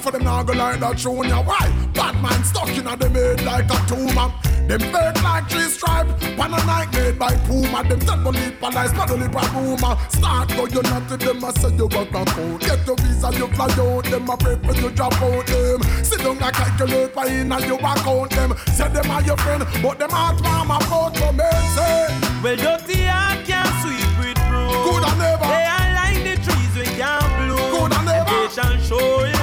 Enough 0.00 0.14
of 0.14 0.18
them 0.18 0.24
now 0.24 0.42
go 0.42 0.52
like 0.54 0.80
that 0.80 0.98
show 0.98 1.22
ya. 1.24 1.42
Why? 1.42 1.68
Batman 1.92 2.42
stuck 2.42 2.70
in 2.72 2.86
a 2.86 2.96
them 2.96 3.12
head 3.12 3.44
like 3.44 3.68
a 3.68 3.76
tumor. 3.84 4.32
Them 4.64 4.80
fake 4.80 5.22
like 5.22 5.44
three 5.50 5.68
stripe. 5.68 6.08
Pan 6.40 6.54
a 6.56 6.64
night 6.64 6.88
made 6.94 7.18
by 7.18 7.36
Puma. 7.44 7.84
Them 7.84 8.00
tell 8.00 8.16
believe 8.16 8.58
police, 8.58 8.92
not 8.96 9.10
only 9.10 9.28
by 9.28 9.44
rumor. 9.52 10.00
Start 10.08 10.48
go 10.56 10.64
you 10.72 10.80
not 10.88 11.06
to 11.10 11.18
them, 11.18 11.44
I 11.44 11.52
say 11.52 11.76
you 11.76 11.86
got 11.86 12.08
a 12.16 12.24
code. 12.32 12.60
Get 12.60 12.86
your 12.86 12.96
visa, 12.96 13.28
you 13.36 13.46
fly 13.48 13.68
out. 13.76 14.04
Them 14.04 14.30
a 14.30 14.36
pray 14.38 14.56
for 14.56 14.72
you 14.80 14.88
drop 14.88 15.20
out 15.20 15.46
them. 15.46 15.82
Sit 16.02 16.20
down 16.20 16.38
and 16.40 16.54
calculate 16.56 17.14
by 17.14 17.26
in 17.26 17.52
and 17.52 17.64
you 17.66 17.76
account 17.76 18.30
them. 18.30 18.56
Say 18.72 18.88
them 18.88 19.10
are 19.10 19.20
your 19.20 19.36
friend, 19.36 19.66
but 19.82 19.98
them 19.98 20.08
heart 20.08 20.40
mama 20.40 20.80
out 20.80 21.12
for 21.14 21.32
me. 21.34 21.44
Say, 21.76 22.08
Well, 22.40 22.56
dirty 22.56 23.04
heart 23.04 23.44
can't 23.44 23.68
sweep 23.84 24.08
with 24.16 24.40
broom. 24.48 24.72
good 24.80 25.04
and 25.04 25.18
never. 25.20 25.44
They 25.44 25.68
are 25.68 25.92
like 25.92 26.24
the 26.24 26.34
trees 26.40 26.72
we 26.74 26.88
can't 26.96 27.28
bloom. 27.36 27.68
Good 27.68 27.92
and 27.92 28.06
never. 28.06 28.30
They 28.30 28.48
shall 28.48 28.78
surely 28.80 29.30
What? 29.32 29.39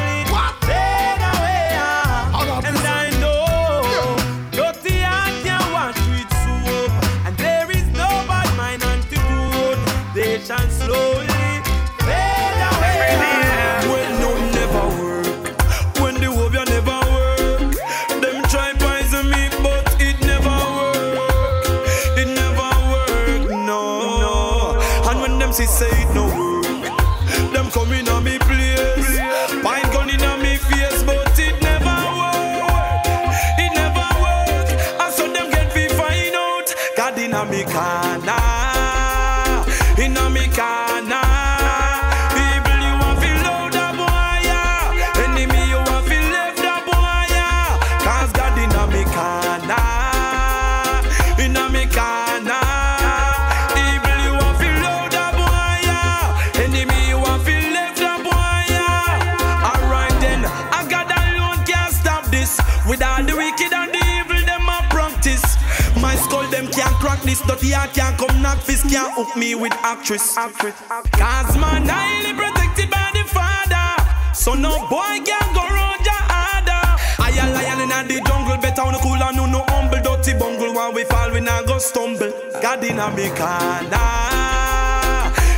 Dirty 67.47 67.71
heart 67.71 67.93
can't 67.93 68.17
come 68.17 68.41
knock 68.41 68.59
fist, 68.59 68.89
can't 68.89 69.13
hook 69.13 69.35
me 69.37 69.55
with 69.55 69.71
actress. 69.83 70.35
Cause 70.35 71.57
man, 71.57 71.87
highly 71.87 72.33
protected 72.35 72.89
by 72.89 73.09
the 73.13 73.23
father. 73.23 74.03
So 74.33 74.53
no 74.53 74.87
boy 74.89 75.23
can 75.23 75.47
go 75.55 75.63
round 75.63 76.03
your 76.03 76.23
harder. 76.27 76.83
I 77.23 77.31
a 77.39 77.47
lion 77.53 77.81
in 77.81 78.07
the 78.07 78.21
jungle, 78.27 78.57
better 78.57 78.81
on 78.81 78.93
the 78.93 78.99
cool 78.99 79.15
and 79.15 79.37
no 79.37 79.45
no 79.45 79.63
humble. 79.69 80.01
Dirty 80.01 80.33
bungle, 80.37 80.73
when 80.73 80.93
we 80.93 81.03
fall, 81.05 81.31
we 81.31 81.39
not 81.39 81.65
go 81.65 81.77
stumble. 81.77 82.31
God 82.61 82.83
in 82.83 82.99
a 82.99 83.09
me 83.15 83.29
corner, 83.29 84.03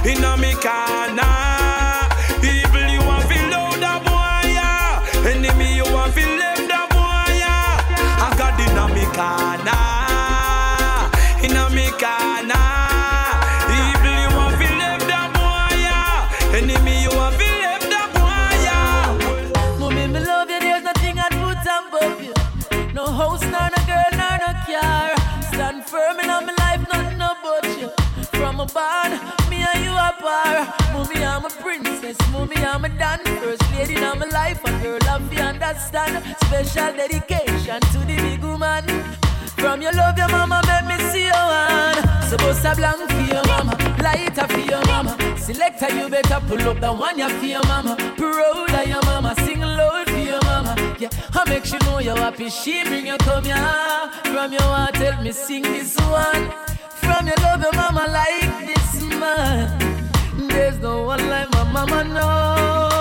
in 0.05 0.23
a 0.23 0.37
me 0.37 0.53
corner. 0.53 0.89
I'm 2.41 2.45
a 2.45 3.09
done 5.55 5.87
first 5.95 6.27
lady 6.27 6.63
in 6.63 6.69
my 6.69 7.07
life, 7.57 7.87
a 8.21 8.37
girl 8.37 8.55
love 8.75 8.97
you 8.97 9.05
understand. 9.05 9.88
Special 36.49 36.93
dedication 36.97 37.79
to 37.79 37.99
the 37.99 38.15
big 38.15 38.43
woman. 38.43 39.28
From 39.59 39.81
your 39.81 39.91
love, 39.93 40.17
your 40.17 40.29
mama 40.29 40.61
make 40.67 40.85
me 40.87 41.03
see 41.11 41.25
your 41.25 41.33
one. 41.33 42.21
Supposed 42.29 42.61
to 42.63 42.75
blank 42.75 43.09
for 43.09 43.21
your 43.33 43.43
mama, 43.45 43.75
lighter 44.01 44.47
for 44.47 44.59
your 44.59 44.85
mama. 44.85 45.17
Selector, 45.37 45.93
you 45.95 46.09
better 46.09 46.39
pull 46.47 46.61
up 46.69 46.79
the 46.79 46.93
one 46.93 47.17
you 47.17 47.29
for 47.29 47.45
your 47.45 47.63
mama. 47.67 47.95
Proud 48.17 48.73
of 48.73 48.87
your 48.87 49.03
mama, 49.03 49.35
sing 49.43 49.61
loud 49.61 50.09
for 50.09 50.17
your 50.17 50.41
mama. 50.43 50.75
Yeah, 50.99 51.09
I 51.33 51.49
make 51.49 51.65
sure 51.65 51.79
know 51.85 51.99
you're 51.99 52.15
happy. 52.15 52.49
She 52.49 52.83
bring 52.83 53.07
you 53.07 53.17
come 53.17 53.43
here. 53.45 53.55
From 54.25 54.51
your 54.53 54.61
heart, 54.61 54.95
tell 54.95 55.21
me 55.21 55.31
sing 55.31 55.63
this 55.63 55.95
one. 55.97 56.51
From 57.01 57.27
your 57.27 57.35
love, 57.37 57.61
your 57.61 57.73
mama 57.73 58.05
like 58.09 58.67
this 58.67 59.01
man. 59.19 60.07
There's 60.47 60.79
no 60.79 61.03
one 61.03 61.29
like 61.29 61.51
my 61.51 61.63
mama, 61.71 62.03
no. 62.05 62.98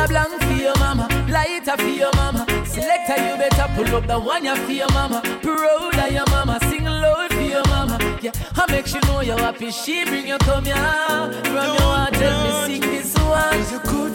A 0.00 0.08
blank 0.08 0.42
for 0.42 0.52
your 0.52 0.76
mama, 0.78 1.08
lighter 1.28 1.76
for 1.76 1.88
your 1.88 2.12
mama. 2.16 2.46
Selector, 2.64 3.16
you 3.24 3.36
better 3.36 3.68
pull 3.74 3.96
up 3.96 4.06
the 4.06 4.18
one 4.18 4.44
you 4.44 4.56
for 4.56 4.72
your 4.72 4.90
mama. 4.92 5.20
Proud 5.42 5.98
of 5.98 6.12
your 6.12 6.26
mama, 6.30 6.58
sing 6.68 6.84
loud 6.84 7.32
for 7.32 7.40
your 7.40 7.64
mama. 7.68 7.98
Yeah, 8.22 8.32
I 8.56 8.70
make 8.70 8.86
sure 8.86 9.00
know 9.06 9.20
you're 9.20 9.38
happy. 9.38 9.70
She 9.70 10.04
bring 10.04 10.26
you 10.28 10.38
come 10.38 10.64
here. 10.64 10.74
From 10.74 11.54
your 11.54 11.90
heart, 11.92 12.14
tell 12.14 12.44
me 12.44 12.50
sing 12.66 12.82
this 12.82 13.14
one. 13.18 13.62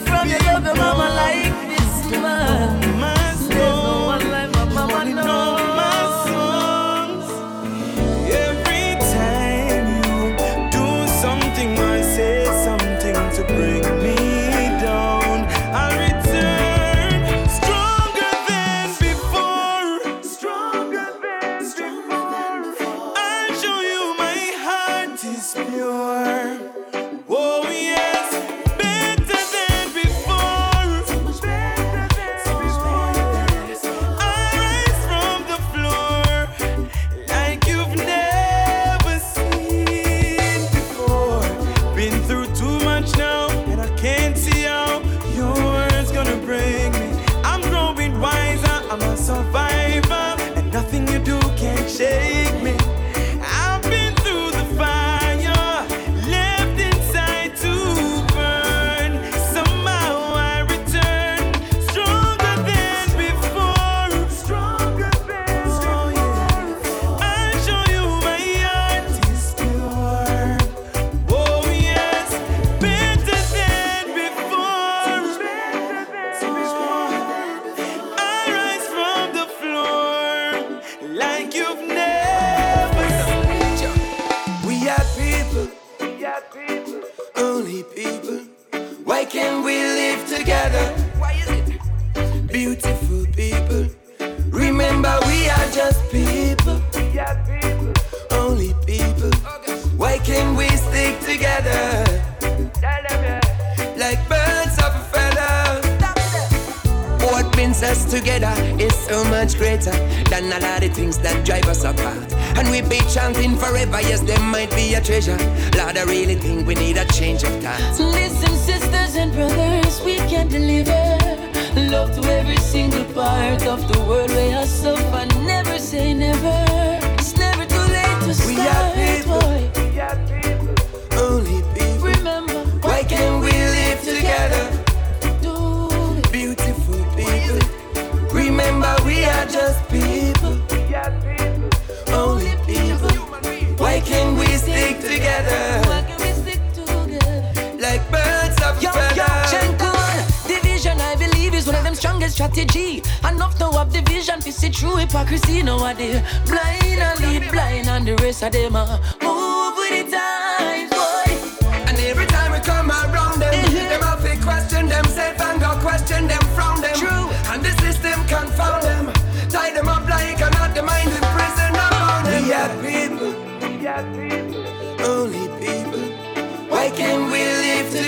From 0.06 0.28
your 0.28 0.40
love 0.40 0.64
your 0.64 0.74
mama 0.76 1.08
like 1.14 1.54
this 1.70 2.10
man. 2.22 2.80
There's 2.80 3.48
no 3.48 4.06
one 4.06 4.30
like 4.30 4.50
my 4.54 4.64
mama, 4.64 5.04
no. 5.14 6.25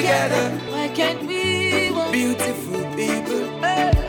Together. 0.08 0.44
Why 0.72 0.88
can't 0.88 1.20
we? 1.26 1.90
Beautiful 2.10 2.80
people. 2.96 3.44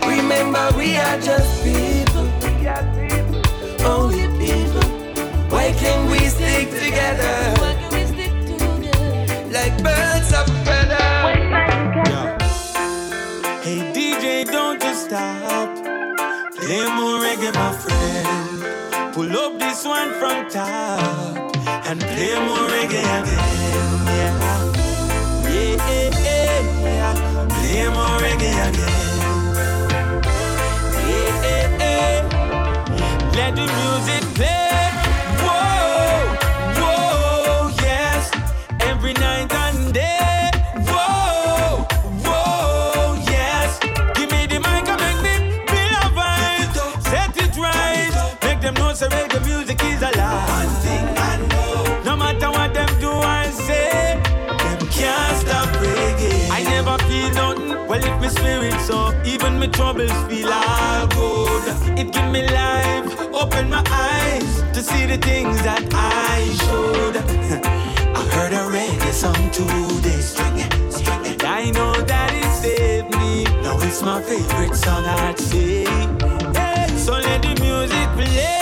Remember, 0.07 0.65
we 0.77 0.95
are 0.95 1.19
just 1.19 1.63
people. 1.63 2.27
we 2.41 3.83
Only 3.83 4.27
people. 4.39 4.87
Why 5.51 5.73
can't 5.73 6.09
we 6.09 6.19
stick 6.35 6.69
together? 6.71 7.35
Why 7.59 7.73
can't 7.79 7.93
we 7.93 8.03
stick 8.13 8.33
together? 8.47 9.51
Like 9.51 9.75
birds 9.83 10.31
of 10.39 10.47
a 10.47 10.57
feather. 10.65 11.07
Hey 13.63 13.79
DJ, 13.93 14.45
don't 14.45 14.81
you 14.81 14.93
stop. 14.93 15.67
Play 16.55 16.85
more 16.97 17.19
reggae, 17.25 17.53
my 17.53 17.71
friend. 17.83 19.13
Pull 19.13 19.35
up 19.37 19.59
this 19.59 19.85
one 19.85 20.11
from 20.19 20.49
top 20.49 21.55
and 21.87 21.99
play 21.99 22.35
more 22.47 22.67
reggae 22.75 23.03
again. 23.19 23.59
Yeah, 24.17 24.78
Play 27.69 27.87
more 27.95 28.17
reggae 28.23 28.51
again. 28.67 29.09
Let 33.35 33.55
the 33.55 33.65
music 33.65 34.23
play. 34.35 34.68
Never 56.89 57.03
feel 57.05 57.29
nothing. 57.33 57.69
Well, 57.87 58.03
if 58.03 58.21
my 58.21 58.27
spirit 58.27 58.79
so, 58.81 59.13
even 59.25 59.59
my 59.59 59.67
troubles 59.67 60.11
feel 60.27 60.51
all 60.51 61.07
good. 61.07 61.99
It 61.99 62.11
give 62.11 62.31
me 62.31 62.47
life, 62.47 63.19
open 63.33 63.69
my 63.69 63.83
eyes 63.89 64.61
to 64.73 64.81
see 64.81 65.05
the 65.05 65.17
things 65.17 65.61
that 65.63 65.83
I 65.93 66.39
should. 66.61 67.17
I 68.15 68.23
heard 68.35 68.53
a 68.53 68.63
reggae 68.75 69.11
song 69.11 69.49
today, 69.51 70.21
string 70.21 70.59
it, 70.59 70.91
string 70.91 71.25
it. 71.25 71.43
I 71.43 71.71
know 71.71 71.93
that 71.93 72.33
it 72.33 72.51
saved 72.61 73.11
me. 73.17 73.43
Now 73.61 73.77
it's 73.81 74.01
my 74.01 74.21
favorite 74.21 74.75
song, 74.75 75.05
I'd 75.05 75.39
say. 75.39 75.85
Hey, 76.53 76.97
so 76.97 77.13
let 77.13 77.41
the 77.41 77.55
music 77.61 78.07
play. 78.15 78.58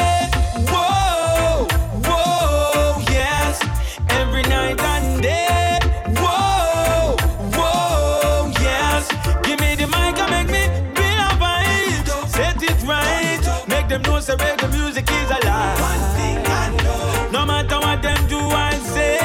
Say 14.28 14.36
reggae 14.36 14.70
music 14.74 15.10
is 15.10 15.30
alive. 15.38 15.80
One 15.80 16.04
thing 16.18 16.38
I 16.46 16.66
know. 16.84 17.30
No 17.32 17.46
matter 17.46 17.80
what 17.80 18.02
them 18.02 18.22
do 18.28 18.40
and 18.40 18.82
say, 18.84 19.18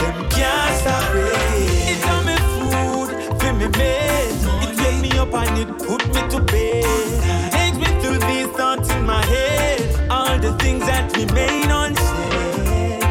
them 0.00 0.16
can't 0.28 0.72
stop 0.80 1.04
reggae. 1.16 1.92
It's 1.92 2.06
on 2.14 2.20
me 2.28 2.36
food, 2.54 3.08
for 3.40 3.52
me 3.54 3.68
made. 3.78 4.36
It 4.64 4.72
wake 4.80 5.00
me 5.04 5.10
up 5.22 5.32
and 5.32 5.56
it 5.62 5.70
put 5.86 6.02
me 6.14 6.20
to 6.32 6.38
bed. 6.52 7.52
Takes 7.56 7.78
me 7.82 7.88
through 8.00 8.18
these 8.28 8.48
thoughts 8.58 8.90
in 8.90 9.06
my 9.06 9.24
head. 9.24 10.10
All 10.10 10.38
the 10.38 10.52
things 10.62 10.84
that 10.84 11.04
remain 11.16 11.70
unsaid. 11.80 13.02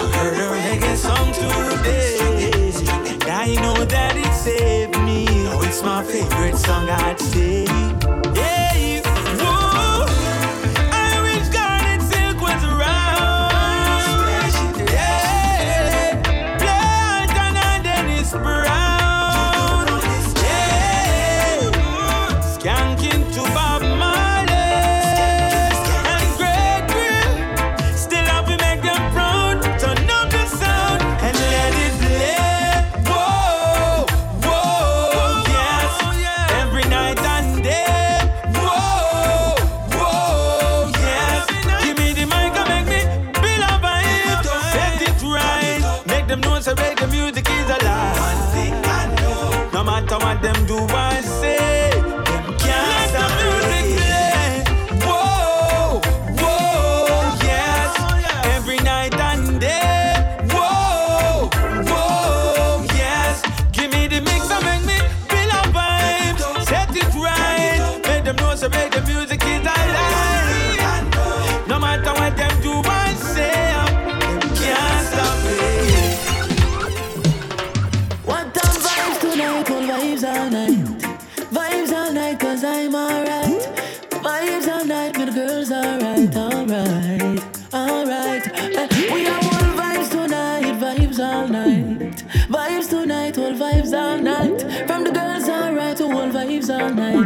I 0.00 0.04
heard 0.16 0.36
a 0.44 0.46
reggae 0.54 0.96
song 0.96 1.26
today. 1.40 2.72
And 3.12 3.30
I 3.44 3.54
know 3.62 3.84
that 3.84 4.16
it 4.16 4.32
saved 4.32 4.96
me. 5.00 5.26
Now 5.44 5.60
it's 5.60 5.82
my 5.82 6.02
favorite 6.02 6.56
song, 6.56 6.88
I'd 6.88 7.20
say. 7.20 7.49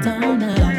All 0.06 0.36
night, 0.36 0.73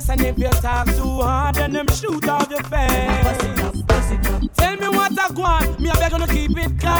waist 0.00 0.10
and 0.10 0.20
if 0.22 0.38
you 0.38 0.48
talk 0.48 0.86
too 0.86 1.20
hard, 1.22 1.56
then 1.56 1.72
them 1.72 1.86
shoot 1.88 2.28
off 2.28 2.50
your 2.50 2.62
Bust 2.62 2.72
face. 2.72 2.90
it 3.44 3.60
up, 3.60 3.86
bust 3.86 4.12
it 4.12 4.26
up. 4.26 4.42
Tell 4.54 4.76
me 4.76 4.88
what 4.88 5.18
I 5.18 5.30
want, 5.32 5.80
me 5.80 5.90
I 5.90 5.94
beg 5.94 6.12
to 6.12 6.26
keep 6.26 6.56
it 6.56 6.80
calm. 6.80 6.90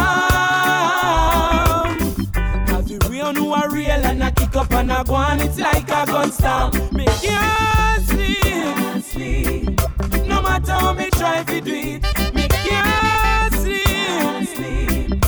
Cause 2.66 2.86
the 2.86 2.98
real 3.11 3.32
know 3.32 3.55
are 3.55 3.70
real 3.70 3.90
and 3.90 4.22
I 4.22 4.30
kick 4.30 4.57
up 4.57 4.72
and 4.72 4.92
I 4.92 5.03
go 5.05 5.14
on, 5.14 5.40
it's 5.40 5.59
like 5.59 5.88
a 5.88 6.07
gun 6.07 6.30
stomp. 6.32 6.74
Me 6.92 7.07
can't 7.07 8.05
sleep, 8.05 8.42
Can't 8.42 9.05
sleep, 9.05 9.80
no 10.26 10.42
matter 10.42 10.72
how 10.72 10.92
me 10.92 11.11
try 11.11 11.44
to 11.44 11.61
do 11.61 11.74
it. 11.74 12.03
Me 12.34 12.48
can't 12.48 13.55
sleep. 13.55 13.84
can't 13.84 14.48
sleep, 14.48 15.24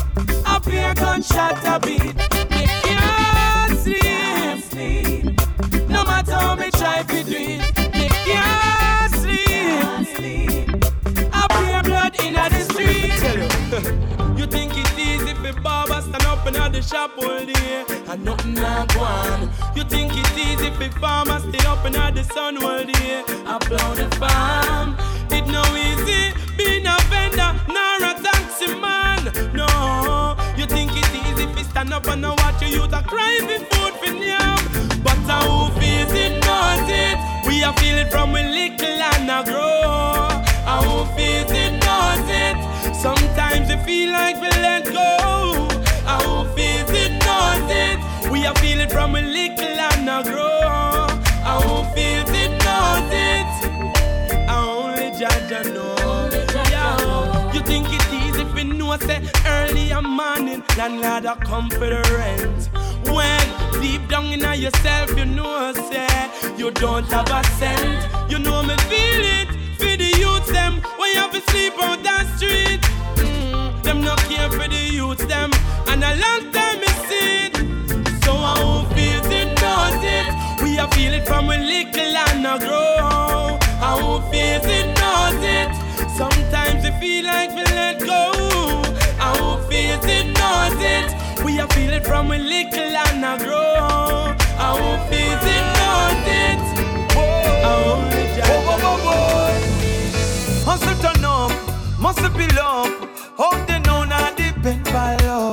Up 0.47 0.65
here 0.67 0.95
gunshot 0.95 1.65
a 1.65 1.79
beat. 1.81 2.32
The 16.83 16.89
shop 16.89 17.13
all 17.19 17.45
day 17.45 17.85
and 18.09 18.25
nothing 18.25 18.55
not 18.55 18.95
one. 18.97 19.51
You 19.75 19.85
think 19.85 20.13
it's 20.15 20.37
easy 20.37 20.71
for 20.71 20.91
farmers 21.01 21.43
stay 21.43 21.67
up 21.67 21.85
in 21.87 21.93
the 21.93 22.25
sun 22.25 22.63
all 22.63 22.85
day 22.85 23.23
upload 23.47 23.97
the 23.97 24.09
farm. 24.17 24.97
It 25.31 25.47
no 25.47 25.63
easy 25.77 26.35
being 26.57 26.87
a 26.87 26.97
vendor 27.11 27.53
nor 27.69 27.97
a 28.11 28.13
taxi 28.23 28.75
man. 28.81 29.25
No, 29.55 30.37
you 30.57 30.67
think 30.67 30.91
it's 30.95 31.15
easy 31.15 31.47
for 31.53 31.65
stand 31.71 31.93
up 31.93 32.07
and 32.09 32.23
watch 32.25 32.61
your 32.63 32.71
youth 32.71 32.93
a 32.93 33.03
cry 33.03 33.39
for 33.47 33.61
food 33.71 33.95
for 34.01 34.15
yam. 34.15 34.59
But 35.03 35.19
uh, 35.29 35.43
who 35.47 35.81
feels 35.81 36.13
it 36.13 36.35
knows 36.45 36.89
it. 36.89 37.19
We 37.47 37.63
are 37.65 37.75
feel 37.75 37.99
it 37.99 38.11
from 38.11 38.33
we 38.33 38.43
little 38.43 39.03
and 39.11 39.31
a 39.31 39.41
grow. 39.45 40.29
And 40.71 40.81
who 40.87 41.05
feels 41.17 41.51
it 41.53 41.73
knows 41.85 42.29
it. 42.45 42.95
Sometimes 42.95 43.69
we 43.69 43.77
feel 43.85 44.13
like 44.13 44.41
we 44.41 44.49
let 44.49 44.85
go. 44.93 45.62
We 48.43 48.49
feel 48.55 48.81
it 48.81 48.91
from 48.91 49.13
we 49.13 49.23
little 49.23 49.65
and 49.65 50.09
a 50.11 50.21
grow. 50.29 51.07
And 51.47 51.63
who 51.63 51.85
feels 51.95 52.29
it 52.35 52.51
knows 52.65 53.09
it. 53.15 53.53
And 54.35 54.51
only 54.51 55.17
Jah 55.17 55.31
Jah 55.49 55.63
know. 55.73 56.29
Yeah. 56.69 57.53
You 57.55 57.61
think 57.61 57.87
it's 57.89 58.13
easy 58.13 58.43
you 58.59 58.75
know 58.75 58.97
say 58.97 59.23
early 59.47 59.93
a 59.93 60.03
morning 60.03 60.65
landlord 60.77 61.25
a 61.25 61.37
come 61.37 61.71
for 61.71 61.87
the 61.87 62.03
rent. 62.19 62.69
When 63.07 63.81
deep 63.81 64.09
down 64.09 64.33
in 64.33 64.41
yourself 64.61 65.17
you 65.17 65.25
know 65.25 65.73
say 65.73 66.09
you 66.57 66.73
don't 66.73 67.07
have 67.13 67.31
a 67.31 67.45
cent. 67.61 68.09
You 68.29 68.41
know 68.41 68.61
me 68.65 68.75
feel 68.91 69.23
it 69.39 69.49
for 69.79 69.97
the 69.97 70.17
youths 70.19 70.51
them 70.51 70.83
when 70.99 71.13
you 71.13 71.21
have 71.21 71.31
to 71.31 71.41
sleep 71.53 71.81
on 71.81 72.03
that 72.03 72.27
street. 72.37 72.81
Mm, 73.23 73.85
them 73.85 74.01
not 74.03 74.19
care 74.19 74.51
for 74.51 74.67
the 74.67 74.89
youths 74.91 75.25
them 75.27 75.53
and 75.87 76.03
a 76.03 76.17
long 76.17 76.51
time 76.51 76.92
are 80.83 80.89
feel 80.91 81.15
it 81.15 81.27
from 81.27 81.47
we 81.47 81.57
little 81.59 82.17
and 82.27 82.47
a 82.47 82.59
grow. 82.59 83.59
I 83.81 83.93
feels 84.31 84.67
it 84.79 84.89
knows 85.01 85.43
it. 85.59 85.71
Sometimes 86.19 86.83
we 86.85 86.91
feel 87.01 87.25
like 87.25 87.51
we 87.51 87.63
let 87.81 88.01
go. 88.01 88.23
I 89.21 89.31
feels 89.69 90.05
it 90.17 90.27
knows 90.39 90.81
it. 90.97 91.09
We 91.45 91.61
are 91.61 91.69
feel 91.69 91.93
it 91.93 92.05
from 92.05 92.29
we 92.29 92.39
little 92.39 92.97
and 93.05 93.25
a 93.25 93.35
grow. 93.45 94.35
I 94.59 94.71
feels 95.09 95.45
it 95.57 95.67
knows 95.79 96.25
it. 96.43 96.63
I 97.15 97.75
only 97.93 98.25
just 98.37 98.51
Hustle 100.67 100.97
turn 101.03 101.25
up, 101.25 101.53
muscle 102.01 102.31
build 102.31 102.59
up. 102.59 102.93
Hope 103.37 103.67
they 103.69 103.79
know 103.81 104.03
not 104.05 104.37
depend 104.37 104.85
by 104.85 105.17
luck. 105.27 105.52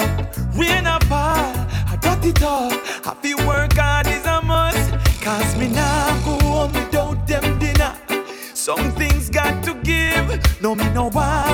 Give. 11.00 11.49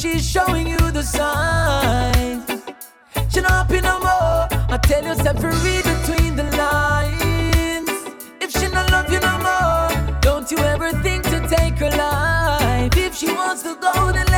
She's 0.00 0.26
showing 0.26 0.66
you 0.66 0.78
the 0.78 1.02
signs. 1.02 2.62
She 3.28 3.42
not 3.42 3.68
be 3.68 3.82
no 3.82 3.98
more. 4.00 4.48
I 4.72 4.78
tell 4.82 5.04
you, 5.04 5.14
separate 5.14 5.84
between 5.84 6.36
the 6.36 6.44
lines. 6.56 7.90
If 8.40 8.50
she 8.50 8.68
not 8.68 8.90
love 8.90 9.12
you 9.12 9.20
no 9.20 9.36
more, 9.44 10.18
don't 10.22 10.50
you 10.50 10.56
ever 10.56 10.90
think 11.02 11.24
to 11.24 11.46
take 11.46 11.74
her 11.80 11.90
life. 11.90 12.96
If 12.96 13.14
she 13.14 13.30
wants 13.30 13.62
to 13.64 13.74
go, 13.74 14.10
then 14.10 14.29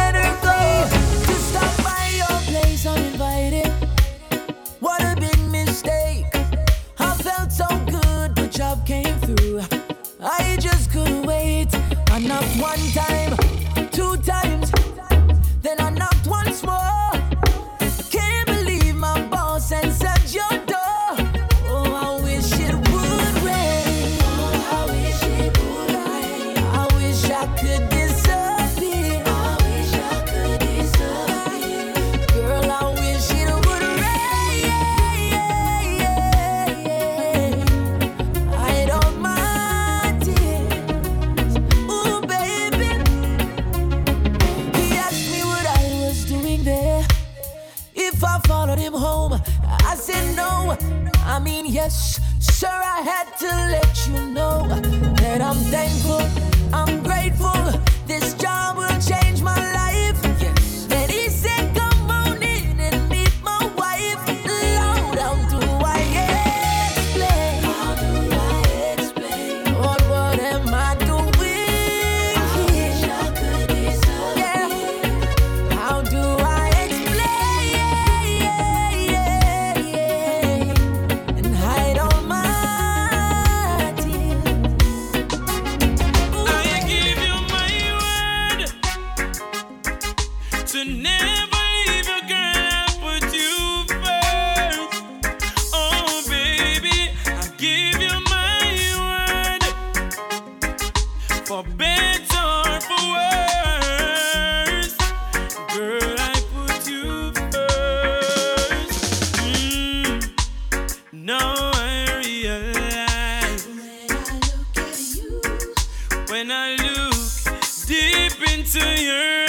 into 118.62 119.02
you. 119.02 119.41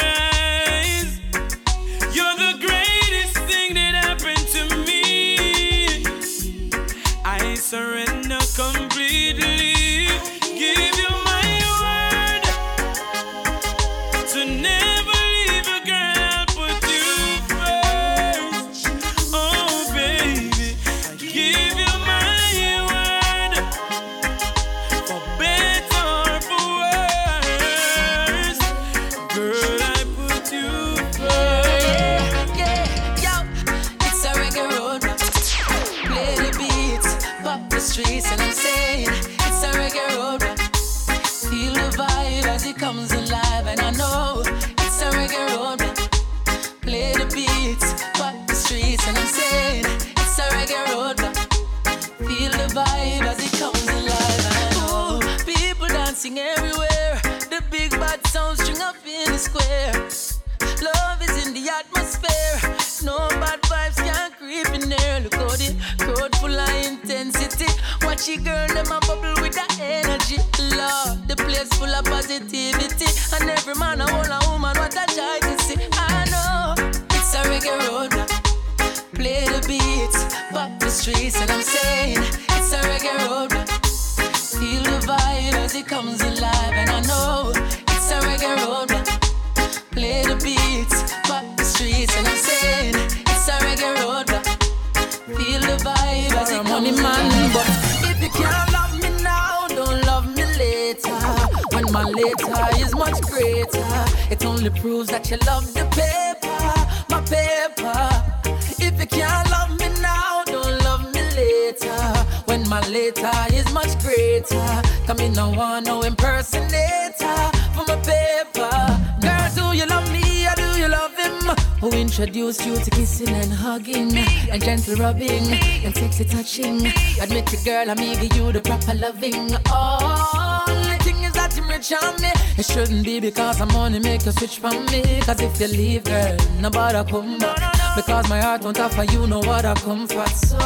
who 121.84 121.92
introduced 121.92 122.66
you 122.66 122.78
to 122.78 122.90
kissing 122.92 123.28
and 123.28 123.52
hugging 123.52 124.18
and 124.18 124.64
gentle 124.64 124.96
rubbing 124.96 125.52
and 125.84 125.94
sexy 125.94 126.24
touching. 126.24 126.88
Admit 127.22 127.54
it, 127.54 127.66
girl, 127.66 127.92
I'm 127.92 128.00
eager 128.00 128.34
you 128.38 128.54
the 128.54 128.62
proper 128.62 128.94
loving. 128.94 129.52
Only 129.70 130.98
thing 131.04 131.22
is 131.26 131.34
that 131.34 131.54
you 131.58 131.64
rich 131.68 131.92
on 131.92 132.22
me. 132.22 132.32
It 132.58 132.66
shouldn't 132.66 133.04
be 133.04 133.20
because 133.20 133.60
I'm 133.60 133.76
only 133.76 134.00
make 134.00 134.26
you 134.26 134.32
switch 134.32 134.60
from 134.60 134.86
me. 134.86 135.20
Cause 135.26 135.42
if 135.42 135.60
you 135.60 135.68
leave, 135.68 136.06
girl, 136.06 136.38
nobody 136.62 137.04
come 137.12 137.38
back. 137.38 137.96
Because 137.98 138.30
my 138.30 138.40
heart 138.40 138.64
won't 138.64 138.80
offer 138.80 139.04
you 139.04 139.28
know 139.28 139.40
what 139.40 139.66
I 139.66 139.74
come 139.74 140.08
for. 140.08 140.26
So 140.28 140.58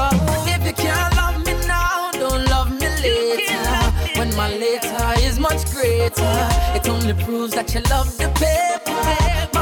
if 0.46 0.64
you 0.68 0.74
can't 0.74 1.16
love 1.16 1.44
me 1.44 1.54
now, 1.66 2.12
don't 2.12 2.46
love 2.46 2.70
me 2.80 2.90
later. 3.02 4.20
When 4.20 4.36
my 4.36 4.56
later 4.56 5.14
is 5.26 5.40
much 5.40 5.66
greater, 5.72 6.38
it 6.78 6.88
only 6.88 7.16
proves 7.26 7.56
that 7.56 7.74
you 7.74 7.82
love 7.90 8.16
the 8.20 8.30
paper 8.38 9.57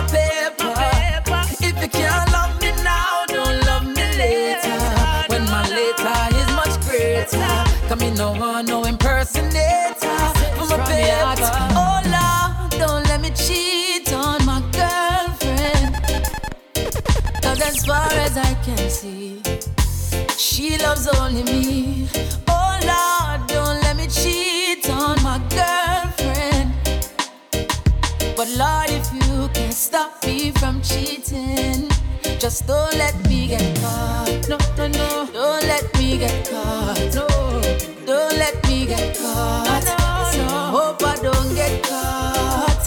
can't 1.97 2.31
love 2.31 2.53
me 2.61 2.71
now, 2.83 3.25
don't 3.27 3.59
love 3.65 3.85
me 3.85 4.05
later. 4.21 4.79
When 5.29 5.43
my 5.45 5.63
later 5.69 6.17
is 6.39 6.49
much 6.59 6.75
greater. 6.85 7.63
Come 7.89 8.01
in, 8.01 8.13
no 8.15 8.31
one, 8.33 8.65
no 8.65 8.83
impersonator. 8.85 10.17
For 10.57 10.67
my 10.67 10.77
paper. 10.87 11.49
Oh, 11.83 11.99
Lord, 12.15 12.71
don't 12.79 13.03
let 13.09 13.21
me 13.21 13.29
cheat 13.31 14.11
on 14.13 14.45
my 14.45 14.61
girlfriend. 14.79 15.95
Cause 17.43 17.61
as 17.61 17.85
far 17.85 18.09
as 18.25 18.37
I 18.37 18.53
can 18.65 18.89
see, 18.89 19.41
she 20.37 20.77
loves 20.77 21.07
only 21.07 21.43
me. 21.43 22.07
Oh, 22.47 22.79
Lord, 22.91 23.47
don't 23.47 23.79
let 23.83 23.95
me 23.95 24.07
cheat 24.07 24.89
on 24.89 25.21
my 25.23 25.39
girlfriend. 25.49 26.73
But, 28.37 28.49
Lord, 28.57 28.89
stop 29.85 30.25
me 30.25 30.51
from 30.51 30.81
cheating. 30.81 31.87
Just 32.39 32.65
don't 32.65 32.93
let 32.97 33.15
me 33.29 33.47
get 33.47 33.67
caught. 33.81 34.49
No, 34.49 34.57
no, 34.77 34.87
no. 34.87 35.29
Don't 35.31 35.63
let 35.67 35.85
me 35.99 36.17
get 36.17 36.49
caught. 36.49 36.97
No. 37.13 37.27
Don't 38.09 38.35
let 38.43 38.55
me 38.67 38.87
get 38.87 39.15
caught. 39.15 39.67
Ah, 39.69 39.81
no, 39.87 39.93
no. 40.01 40.31
So 40.33 40.43
hope 40.75 41.03
I 41.03 41.15
don't 41.21 41.53
get 41.53 41.83
caught. 41.83 42.83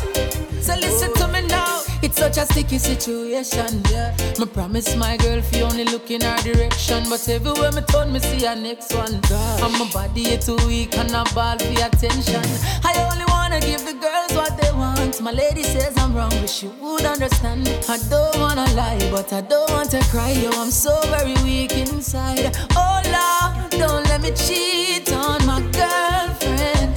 So 0.60 0.74
listen 0.74 1.14
to 1.14 1.28
me 1.28 1.46
now. 1.46 1.82
It's 2.02 2.18
such 2.18 2.36
a 2.36 2.44
sticky 2.46 2.78
situation, 2.78 3.82
yeah. 3.90 4.16
Me 4.38 4.46
promise 4.46 4.96
my 4.96 5.16
girl 5.18 5.40
fi 5.40 5.62
only 5.62 5.84
look 5.84 6.10
in 6.10 6.22
her 6.22 6.36
direction, 6.42 7.04
but 7.08 7.28
everywhere 7.28 7.70
me 7.72 7.82
turn, 7.82 8.12
me 8.12 8.18
see 8.18 8.44
her 8.44 8.56
next 8.56 8.92
one. 8.94 9.20
God. 9.28 9.62
And 9.62 9.72
my 9.78 9.88
body 9.92 10.22
is 10.34 10.46
too 10.46 10.56
weak 10.66 10.96
and 10.98 11.12
I 11.12 11.22
ball 11.32 11.58
for 11.58 11.86
attention. 11.86 12.42
I 12.82 12.92
only 13.10 13.27
wanna 13.48 13.60
give 13.60 13.84
the 13.86 13.94
girls 13.94 14.32
what 14.34 14.60
they 14.60 14.70
want. 14.72 15.20
My 15.22 15.32
lady 15.32 15.62
says 15.62 15.96
I'm 15.96 16.14
wrong, 16.14 16.30
but 16.40 16.50
she 16.50 16.68
would 16.82 17.04
understand. 17.04 17.66
I 17.88 17.98
don't 18.10 18.38
wanna 18.38 18.66
lie, 18.74 18.98
but 19.10 19.32
I 19.32 19.40
don't 19.40 19.70
want 19.70 19.90
to 19.92 20.00
cry. 20.10 20.32
Yo, 20.32 20.50
I'm 20.50 20.70
so 20.70 21.00
very 21.16 21.34
weak 21.44 21.72
inside. 21.72 22.54
Oh 22.76 23.00
Lord, 23.16 23.70
don't 23.70 24.04
let 24.10 24.20
me 24.20 24.32
cheat 24.32 25.10
on 25.12 25.38
my 25.46 25.60
girlfriend. 25.80 26.94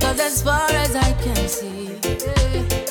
Cause 0.00 0.18
as 0.18 0.42
far 0.42 0.68
as 0.70 0.96
I 0.96 1.12
can 1.24 1.42
see, 1.56 1.86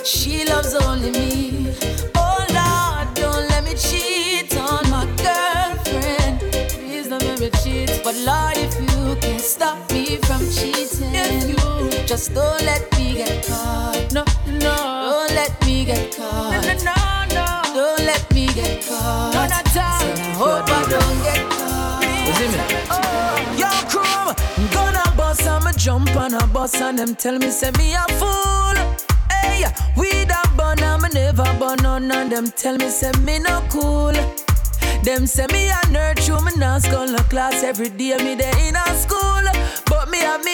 she 0.05 0.45
loves 0.45 0.73
only 0.73 1.11
me. 1.11 1.75
Oh 2.15 2.39
Lord, 2.59 3.13
don't 3.15 3.45
let 3.49 3.63
me 3.65 3.73
cheat 3.75 4.55
on 4.57 4.89
my 4.89 5.05
girlfriend. 5.27 6.39
Please 6.39 7.07
don't 7.09 7.23
let 7.23 7.39
me 7.41 7.49
cheat. 7.61 8.01
But 8.05 8.15
Lord, 8.29 8.55
if 8.55 8.73
you 8.79 9.15
can 9.19 9.39
stop 9.39 9.77
me 9.91 10.15
from 10.27 10.41
cheating, 10.49 11.13
if 11.13 11.49
you 11.49 11.64
just 12.07 12.33
don't 12.33 12.61
let 12.63 12.81
me 12.97 13.15
get 13.15 13.45
caught. 13.45 14.13
No, 14.13 14.23
no, 14.45 14.59
don't 14.59 15.31
let 15.33 15.65
me 15.65 15.85
get 15.85 16.15
caught. 16.15 16.51
No, 16.51 16.61
no, 16.61 16.73
no, 16.83 16.95
no. 17.33 17.73
Don't 17.73 18.05
let 18.05 18.33
me 18.33 18.47
get 18.47 18.85
caught. 18.85 19.33
No, 19.33 19.47
not 19.47 19.65
time. 19.65 20.15
So 20.15 20.21
I 20.21 20.29
hope 20.37 20.69
I 20.69 20.81
don't 20.89 21.23
get 21.23 21.49
caught. 21.49 22.03
Oh, 22.91 23.35
yo, 23.57 23.69
crew, 23.89 24.69
gonna 24.71 25.03
bust 25.17 25.47
and 25.47 25.65
me 25.65 25.71
jump 25.77 26.15
on 26.15 26.33
a 26.35 26.47
bus 26.47 26.79
and 26.79 26.99
them 26.99 27.15
tell 27.15 27.37
me 27.39 27.49
say 27.49 27.71
me 27.71 27.95
a 27.95 28.05
fool. 28.19 28.75
Hey, 29.31 29.65
we 29.97 30.25
da 30.25 30.41
burn 30.55 30.81
and 30.83 31.01
me 31.01 31.09
never 31.13 31.43
burn 31.59 31.77
none 31.81 32.11
and 32.11 32.31
them 32.31 32.51
tell 32.51 32.77
me 32.77 32.89
say 32.89 33.11
me 33.23 33.39
no 33.39 33.63
cool. 33.69 34.13
Them 35.03 35.25
say 35.27 35.47
me 35.51 35.69
a 35.69 35.79
nerd, 35.93 36.23
true 36.25 36.41
me 36.41 36.51
not 36.57 36.81
school 36.83 37.07
no 37.07 37.19
class 37.29 37.63
every 37.63 37.89
day 37.89 38.17
me 38.17 38.35
there 38.35 38.57
in 38.59 38.75
a 38.75 38.85
school. 38.95 39.43
But 39.85 40.09
me 40.09 40.19
have 40.19 40.43
me 40.43 40.53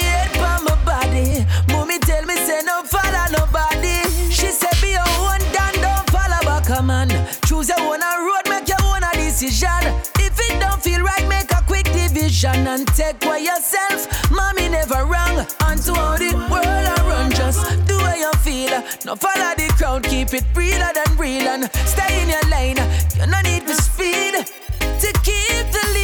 Choose 7.61 7.77
your 7.77 7.93
own 7.93 8.01
a 8.01 8.25
road, 8.25 8.49
make 8.49 8.67
your 8.67 8.81
own 8.85 9.03
a 9.03 9.13
decision. 9.13 9.83
If 10.17 10.33
it 10.49 10.59
don't 10.59 10.81
feel 10.81 11.01
right, 11.01 11.27
make 11.27 11.51
a 11.51 11.61
quick 11.67 11.85
division 11.85 12.65
and 12.65 12.87
take 12.95 13.23
for 13.23 13.37
yourself. 13.37 14.31
Mommy 14.31 14.67
never 14.67 15.05
wrong. 15.05 15.45
And 15.67 15.79
to 15.83 15.93
all 15.93 16.17
the 16.17 16.33
world 16.49 16.65
I 16.65 16.97
run, 17.07 17.29
just 17.29 17.61
do 17.85 17.97
what 17.97 18.17
you 18.17 18.31
feel. 18.39 18.81
No 19.05 19.15
follow 19.15 19.53
the 19.55 19.71
crowd, 19.77 20.01
keep 20.05 20.33
it 20.33 20.45
realer 20.55 20.91
than 20.95 21.17
real 21.17 21.47
and 21.47 21.71
stay 21.85 22.23
in 22.23 22.29
your 22.29 22.45
lane. 22.49 22.77
You 23.17 23.27
no 23.27 23.39
need 23.41 23.67
to 23.67 23.75
speed 23.75 24.33
to 24.33 25.13
keep 25.21 25.71
the 25.71 25.87
lead. 25.93 26.00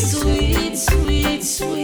Sweet, 0.00 0.76
sweet, 0.76 1.44
sweet 1.44 1.79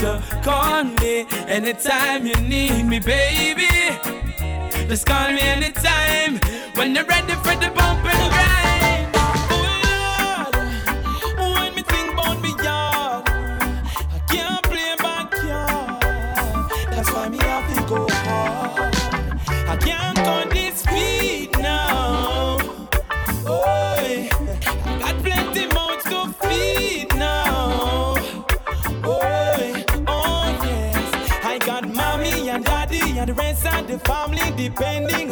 to 0.00 0.22
call 0.44 0.84
me 0.84 1.26
anytime 1.48 2.24
you 2.24 2.36
need 2.36 2.84
me, 2.84 3.00
baby. 3.00 3.66
Just 4.88 5.06
call 5.06 5.32
me 5.32 5.40
anytime 5.40 6.38
when 6.76 6.94
you're 6.94 7.04
ready 7.04 7.34
for 7.34 7.56
the 7.56 7.70
bump 7.74 8.04
and 8.04 8.32
grind. 8.32 8.77
depending 34.68 35.27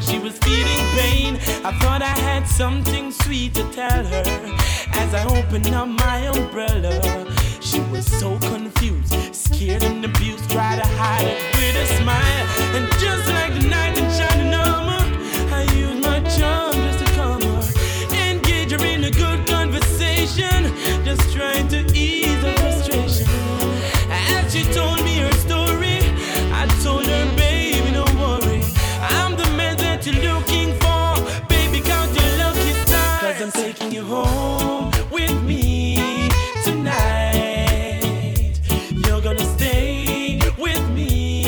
she 0.00 0.18
was 0.18 0.38
feeling 0.38 0.82
pain. 0.98 1.36
I 1.64 1.72
thought 1.80 2.02
I 2.02 2.16
had 2.28 2.46
something 2.46 3.12
sweet 3.12 3.54
to 3.54 3.64
tell 3.72 4.04
her. 4.04 4.24
As 4.92 5.14
I 5.14 5.24
opened 5.38 5.68
up 5.68 5.88
my 5.88 6.18
umbrella, 6.28 7.26
she 7.60 7.80
was 7.92 8.06
so 8.06 8.38
confused, 8.38 9.14
scared 9.34 9.82
and 9.82 10.04
abused. 10.04 10.50
Tried 10.50 10.76
to 10.82 10.86
hide 10.98 11.26
it 11.26 11.40
with 11.56 11.76
a 11.76 11.86
smile, 11.98 12.46
and 12.76 12.90
just 12.98 13.28
like 13.28 13.54
the 13.60 13.68
night. 13.68 14.09
I'm 33.52 33.56
taking 33.64 33.90
you 33.90 34.04
home 34.04 34.92
with 35.10 35.42
me 35.42 36.28
tonight. 36.62 38.52
You're 39.04 39.20
gonna 39.20 39.44
stay 39.56 40.38
with 40.56 40.88
me 40.90 41.42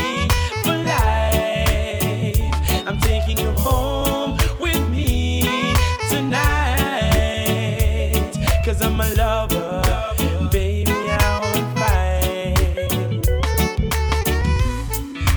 for 0.65 0.77
life. 0.79 2.41
I'm 2.89 2.99
taking 2.99 3.39
you 3.39 3.53
home 3.53 4.37
with 4.59 4.89
me 4.91 5.45
tonight. 6.11 7.53
Cause 8.65 8.83
I'm 8.83 9.01
a 9.01 9.09
lover. 9.15 9.83
Baby, 10.51 10.91
I 10.91 11.39
won't 11.45 11.79
fight. 11.79 12.57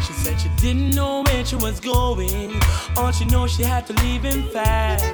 She 0.03 0.13
said 0.13 0.41
she 0.41 0.49
didn't 0.57 0.95
know 0.95 1.21
where 1.27 1.45
she 1.45 1.57
was 1.57 1.79
going. 1.79 2.59
All 2.97 3.11
she 3.11 3.25
knows 3.25 3.51
she 3.53 3.61
had 3.61 3.85
to 3.85 3.93
leave 4.01 4.25
in 4.25 4.41
fast. 4.49 5.13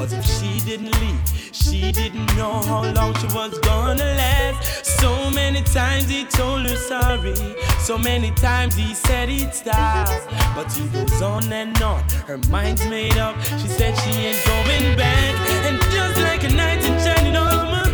Cause 0.00 0.14
if 0.14 0.24
she 0.24 0.58
didn't 0.64 0.98
leave, 0.98 1.20
she 1.52 1.92
didn't 1.92 2.34
know 2.34 2.54
how 2.62 2.90
long 2.94 3.14
she 3.16 3.26
was 3.36 3.58
gonna 3.58 4.02
last. 4.02 4.86
So 4.98 5.28
many 5.28 5.60
times 5.60 6.08
he 6.08 6.24
told 6.24 6.64
her 6.64 6.76
sorry, 6.76 7.34
so 7.78 7.98
many 7.98 8.30
times 8.30 8.74
he 8.74 8.94
said 8.94 9.28
he'd 9.28 9.52
stop. 9.52 10.08
But 10.54 10.72
he 10.72 10.86
goes 10.88 11.20
on 11.20 11.52
and 11.52 11.76
on, 11.82 12.02
her 12.26 12.38
mind's 12.48 12.82
made 12.86 13.18
up. 13.18 13.38
She 13.60 13.68
said 13.68 13.94
she 13.98 14.12
ain't 14.28 14.42
going 14.46 14.96
back. 14.96 15.34
And 15.66 15.78
just 15.92 16.18
like 16.22 16.44
a 16.44 16.48
knight 16.48 16.82
in 16.82 16.98
shining 17.04 17.36
armor, 17.36 17.84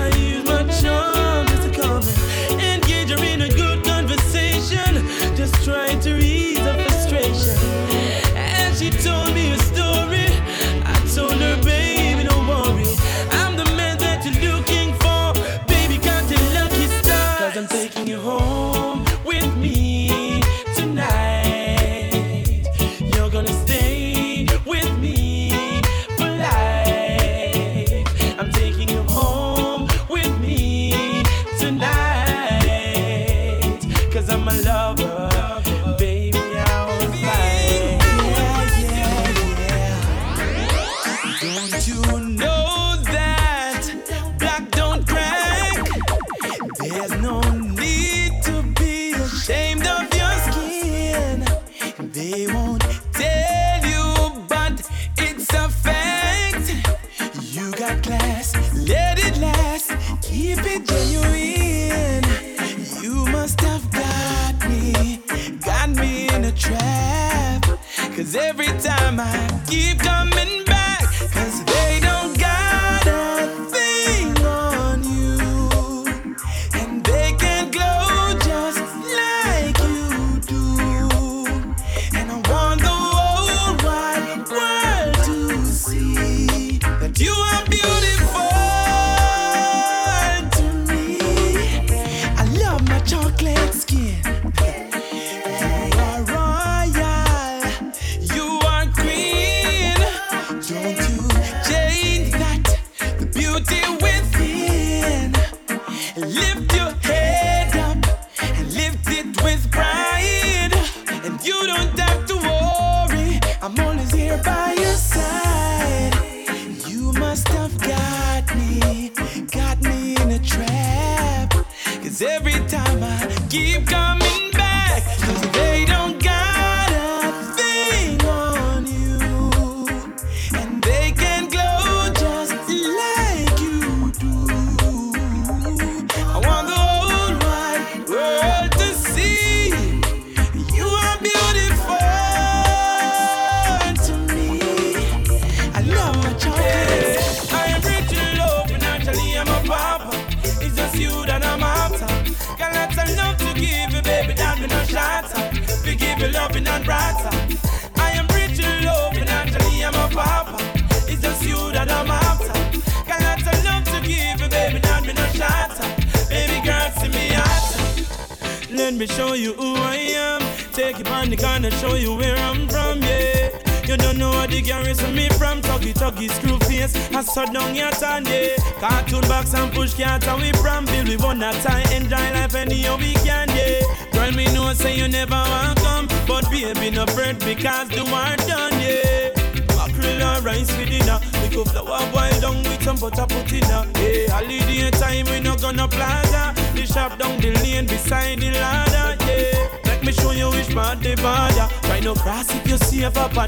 I 0.00 0.08
use 0.16 0.49
you 18.08 18.18
home. 18.18 18.79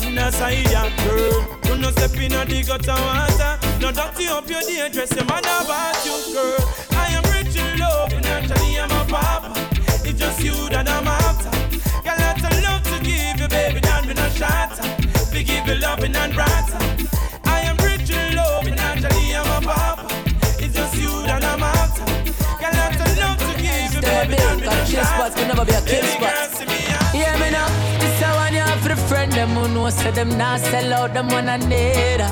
Safe 0.02 0.08
up 0.08 0.08
on 0.08 0.14
the 0.14 0.30
side 0.30 0.96
Girl, 1.04 1.58
you 1.64 1.78
no 1.78 1.90
step 1.90 2.14
in 2.16 2.32
the 2.32 2.64
gutter 2.66 2.92
water. 2.92 3.58
No 3.80 3.92
dirty 3.92 4.26
up 4.28 4.48
your 4.48 4.60
day 4.62 4.88
dress 4.92 5.14
your 5.14 5.24
mother 5.24 5.48
about 5.62 6.04
you 6.04 6.34
girl. 6.34 6.56
I 6.92 7.08
am 7.12 7.24
rich 7.32 7.56
in 7.56 7.78
love 7.78 8.12
and 8.12 8.26
actually 8.26 8.78
I'm 8.78 8.90
a 8.90 9.04
papa 9.06 9.52
It's 10.04 10.18
just 10.18 10.42
you 10.42 10.54
that 10.70 10.88
I'm 10.88 11.06
after. 11.06 11.50
Got 12.04 12.18
lots 12.18 12.44
of 12.44 12.62
love 12.62 12.82
to 12.84 13.04
give 13.04 13.40
you 13.40 13.48
baby 13.48 13.80
don't 13.80 14.06
be 14.06 14.14
no 14.14 14.28
shatter. 14.30 14.86
We 15.32 15.44
give 15.44 15.66
you 15.66 15.76
loving 15.76 16.14
and 16.14 16.34
brighter. 16.34 16.78
I 17.44 17.60
am 17.62 17.76
rich 17.78 18.10
in 18.10 18.36
love 18.36 18.66
and 18.66 18.78
actually 18.78 19.34
I'm 19.34 19.46
a 19.46 19.66
papa 19.66 20.06
It's 20.58 20.74
just 20.74 20.94
you 20.96 21.10
that 21.26 21.44
I'm 21.44 21.62
after. 21.62 22.04
Got 22.60 22.74
lots 22.74 23.00
of 23.00 23.18
love 23.18 23.38
to 23.38 23.52
give 23.60 23.94
you 23.94 24.00
baby 24.00 24.36
don't 24.36 24.60
be 24.60 24.66
no 24.66 24.70
Got 24.70 24.88
a 24.88 24.92
kill 24.92 25.04
spot, 25.04 25.34
could 25.34 25.48
never 25.48 25.64
be 25.64 25.72
a 25.72 25.80
kill 25.82 26.02
Baby 26.02 26.20
girl, 26.20 26.48
see 26.54 26.66
me 26.66 26.78
out. 26.90 27.14
Hear 27.14 27.34
me 27.38 27.50
now. 27.50 27.68
This 27.98 28.20
one 28.22 28.51
you 28.51 28.51
for 28.51 28.51
the 28.94 29.02
friend 29.08 29.32
them 29.32 29.48
who 29.50 29.68
know 29.68 29.88
say 29.88 30.10
them 30.10 30.36
not 30.36 30.60
sell 30.60 30.92
out 30.92 31.14
them 31.14 31.28
one 31.28 31.48
another. 31.48 32.30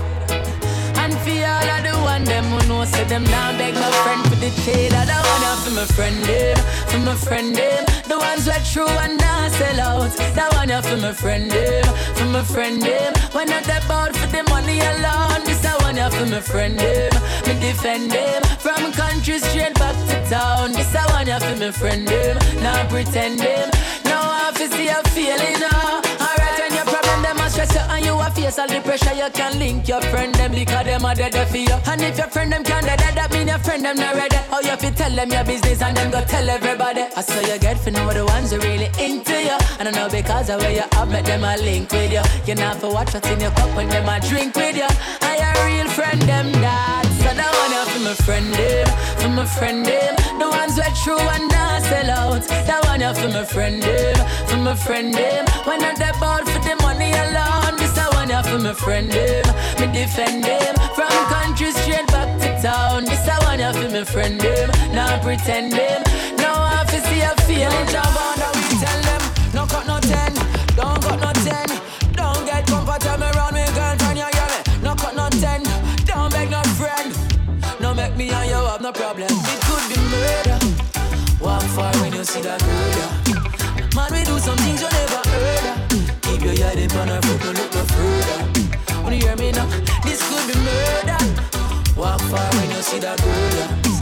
And 1.03 1.15
for 1.25 1.41
all 1.53 1.69
of 1.75 1.81
the 1.87 1.95
one 2.03 2.25
them 2.25 2.45
who 2.45 2.69
know 2.69 2.85
say 2.85 3.05
them 3.05 3.25
now 3.25 3.57
beg 3.57 3.75
my 3.75 3.91
friend 4.03 4.23
for 4.29 4.37
the 4.37 4.51
cheddar. 4.63 5.05
That 5.11 5.23
one 5.33 5.45
you 5.47 5.55
for 5.65 5.73
my 5.79 5.87
friend 5.97 6.19
them, 6.29 6.57
for 6.91 6.99
my 6.99 7.15
friend 7.15 7.57
them. 7.57 7.85
The 8.09 8.19
ones 8.19 8.45
that 8.45 8.65
true 8.73 8.95
and 9.05 9.17
not 9.19 9.51
sell 9.53 9.81
out. 9.81 10.13
That 10.37 10.53
one 10.53 10.69
you 10.69 10.83
for 10.83 10.99
my 10.99 11.13
friend 11.13 11.51
them, 11.51 11.85
for 12.17 12.27
my 12.27 12.43
friend 12.43 12.83
them. 12.83 13.13
When 13.33 13.49
not 13.49 13.65
that 13.65 13.89
bout 13.89 14.15
for 14.15 14.27
the 14.27 14.43
money 14.51 14.81
alone. 14.81 15.41
This 15.49 15.65
a 15.65 15.73
one 15.81 15.97
you 15.97 16.11
for 16.11 16.27
my 16.27 16.41
friend 16.41 16.79
them, 16.79 17.13
me 17.47 17.55
defend 17.61 18.11
them. 18.11 18.43
From 18.61 18.93
country 18.93 19.39
straight 19.39 19.75
back 19.75 19.97
to 20.09 20.17
town. 20.29 20.73
This 20.73 20.95
a 20.95 21.03
one 21.17 21.27
you 21.27 21.41
for 21.41 21.57
my 21.57 21.71
friend 21.71 22.07
them, 22.07 22.37
not 22.63 22.89
pretend 22.91 23.39
them. 23.39 23.71
Now 24.05 24.21
I 24.45 24.53
feel 24.55 24.71
see 24.71 24.89
a 24.89 25.01
feeling 25.15 25.61
now. 25.61 26.00
Stress 27.51 27.75
you 27.75 27.81
and 27.81 28.05
you 28.05 28.15
a 28.15 28.31
face 28.31 28.59
all 28.59 28.69
the 28.69 28.81
pressure, 28.81 29.15
you 29.15 29.29
can 29.35 29.59
link 29.59 29.89
your 29.89 30.01
friend 30.03 30.35
them 30.35 30.53
because 30.53 30.85
them 30.85 31.05
a 31.05 31.15
dead 31.15 31.35
for 31.49 31.57
you. 31.57 31.77
And 31.87 32.01
if 32.01 32.17
your 32.17 32.29
friend 32.29 32.53
them 32.53 32.63
can't 32.63 32.87
dead, 32.87 33.01
that 33.01 33.31
mean 33.33 33.49
your 33.49 33.59
friend 33.59 33.85
them 33.85 33.97
not 33.97 34.15
ready. 34.15 34.37
How 34.51 34.61
you 34.61 34.77
fi 34.77 34.91
tell 34.91 35.11
them 35.11 35.31
your 35.31 35.45
business 35.45 35.83
and 35.83 35.97
them 35.97 36.11
go 36.11 36.23
tell 36.25 36.49
everybody. 36.49 37.03
I 37.17 37.21
saw 37.23 37.41
you 37.41 37.59
get 37.59 37.79
for 37.79 37.91
know 37.91 38.09
the 38.13 38.25
ones 38.25 38.53
who 38.53 38.59
really 38.61 38.91
into 38.99 39.35
you. 39.35 39.59
And 39.79 39.89
I 39.89 39.91
know 39.91 40.09
because 40.09 40.49
of 40.49 40.61
where 40.61 40.73
you 40.73 40.87
have 40.93 41.11
met 41.11 41.25
them 41.25 41.45
a 41.45 41.57
link 41.59 41.91
with 41.91 42.13
you. 42.13 42.23
You 42.47 42.55
not 42.55 42.77
for 42.77 42.93
watch 42.93 43.13
what's 43.15 43.29
in 43.29 43.41
your 43.41 43.51
cup 43.53 43.75
when 43.77 43.89
them 43.89 44.09
a 44.09 44.21
drink 44.21 44.55
with 44.55 44.77
you. 44.77 44.91
I 45.21 45.35
a 45.43 45.51
real 45.67 45.89
friend 45.91 46.23
them 46.23 46.53
that. 46.63 47.07
So 47.21 47.35
that 47.35 47.53
one 47.63 47.73
you 47.75 47.85
for 47.93 48.01
my 48.07 48.15
friend 48.25 48.49
them, 48.55 48.89
for 49.19 49.29
my 49.29 49.45
friend 49.45 49.85
them. 49.85 50.15
The 50.39 50.49
ones 50.49 50.79
who 50.79 50.87
true 51.03 51.19
and 51.19 51.49
not 51.51 51.83
sell 51.83 52.11
out. 52.11 52.43
That 52.67 52.81
one 52.87 53.01
you 53.01 53.13
for 53.15 53.29
my 53.29 53.45
friend 53.45 53.83
them, 53.83 54.17
for 54.49 54.57
my 54.57 54.75
friend 54.75 55.13
them. 55.13 55.45
When 55.67 55.81
not 55.81 55.97
that 55.99 56.19
bout 56.19 56.50
the 56.71 56.83
money 56.83 57.11
alone. 57.11 57.75
This 57.79 57.97
a 57.99 58.07
one 58.15 58.31
for 58.45 58.59
my 58.59 58.73
friend 58.75 59.11
them, 59.11 59.45
me 59.81 59.87
defend 59.93 60.45
them. 60.45 60.75
From 60.95 61.11
country 61.33 61.73
straight 61.73 62.07
back 62.09 62.31
to 62.41 62.51
town. 62.63 63.05
This 63.05 63.27
a 63.27 63.35
one 63.43 63.65
for 63.75 63.91
my 63.91 64.05
friend 64.05 64.41
them, 64.41 64.71
not 64.95 65.23
pretend 65.23 65.73
them. 65.73 66.03
Now 66.39 66.55
I 66.55 66.85
fi 66.87 66.99
see 67.07 67.23
a 67.23 67.33
feeling. 67.47 67.87
Jump 67.91 68.15
on 68.25 68.37
that 68.39 68.53
we 68.55 68.77
tell 68.79 69.01
them, 69.09 69.23
no 69.55 69.63
cut 69.67 69.87
no 69.87 69.99
ten, 70.01 70.33
don't 70.79 71.01
cut 71.03 71.19
no 71.21 71.33
ten. 71.43 71.69
Don't 72.15 72.45
get 72.47 72.67
comfortable 72.67 73.25
around 73.25 73.55
me, 73.55 73.65
girlfriend, 73.75 74.19
you 74.19 74.29
hear 74.37 74.49
me? 74.55 74.61
No 74.85 74.95
cut 74.95 75.15
no 75.17 75.27
ten, 75.43 75.63
don't 76.07 76.31
beg 76.31 76.51
no 76.51 76.63
friend. 76.79 77.11
No 77.81 77.95
make 77.95 78.17
me 78.17 78.31
and 78.31 78.49
you 78.49 78.61
have 78.71 78.81
no 78.81 78.93
problem. 78.93 79.29
It 79.31 79.61
could 79.67 79.85
be 79.91 79.99
murder. 80.13 80.59
Walk 81.41 81.63
far 81.75 81.93
when 82.03 82.13
you 82.13 82.25
see 82.25 82.43
that 82.43 82.61
girl. 82.63 83.11
Man, 83.97 84.13
we 84.13 84.23
do 84.23 84.39
some 84.39 84.59
things 84.59 84.83
you 84.83 84.89
never. 84.89 85.00
Your 86.61 86.69
head 86.69 86.93
up 86.93 86.99
on 86.99 87.09
her 87.09 87.23
foot, 87.23 87.43
no 87.43 87.53
look 87.53 87.73
no 87.73 87.85
further. 87.85 89.15
You 89.15 89.27
hear 89.27 89.37
me 89.37 89.51
now, 89.51 89.65
this 90.05 90.21
could 90.29 90.47
be 90.47 90.61
murder. 90.61 91.17
Walk 91.97 92.21
far 92.21 92.51
when 92.55 92.71
you 92.71 92.83
see 92.83 92.99
that 92.99 93.19
girl. 93.23 94.00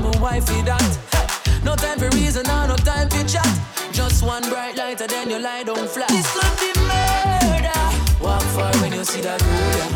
Girlfriend, 0.00 0.04
and 0.04 0.04
my 0.04 0.22
wife 0.22 0.46
for 0.46 0.62
that. 0.64 1.62
No 1.64 1.74
time 1.74 1.98
for 1.98 2.08
reason, 2.16 2.46
and 2.48 2.68
no 2.68 2.76
time 2.76 3.08
for 3.08 3.24
chat. 3.26 3.46
Just 3.92 4.22
one 4.22 4.42
bright 4.48 4.76
light, 4.76 5.00
and 5.00 5.10
then 5.10 5.30
you 5.30 5.38
lie 5.38 5.62
down 5.62 5.88
flat. 5.88 6.08
This 6.08 6.30
could 6.32 6.58
be 6.60 6.72
murder. 6.80 7.82
Walk 8.20 8.42
far 8.54 8.72
when 8.80 8.92
you 8.92 9.04
see 9.04 9.20
that 9.22 9.40
girl. 9.40 9.88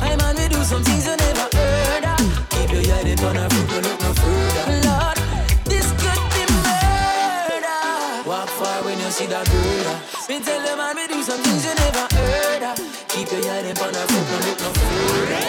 Hey 0.00 0.16
man, 0.16 0.36
we 0.36 0.48
do 0.48 0.62
some 0.64 0.82
things 0.82 1.06
you 1.06 1.16
never 1.16 1.48
heard 1.56 2.04
of. 2.04 2.48
Keep 2.50 2.70
your 2.72 2.82
head 2.82 3.18
up 3.18 3.24
on 3.24 3.36
her 3.36 3.48
foot, 3.48 3.68
no 3.70 3.76
look 3.88 4.00
no 4.00 4.12
further. 4.14 4.64
Lord, 4.88 5.18
this 5.64 5.86
could 6.00 6.22
be 6.34 6.44
murder. 6.64 7.80
Walk 8.28 8.48
far 8.48 8.82
when 8.84 8.98
you 8.98 9.10
see 9.10 9.26
that 9.26 9.46
girl. 9.48 9.96
Me 10.28 10.40
tell 10.44 10.62
them 10.62 10.78
man, 10.78 10.96
we 10.96 11.06
do 11.06 11.22
some 11.22 11.40
things 11.40 11.64
you 11.64 11.74
never 11.74 12.06
heard 12.14 12.62
of. 12.62 12.76
Keep 13.08 13.30
your 13.32 13.44
head 13.44 13.76
up 13.76 13.82
on 13.82 13.94
her 13.94 14.06
foot, 14.08 14.26
no 14.30 14.36
look 14.48 14.58
no 14.60 14.70
further. 14.72 15.42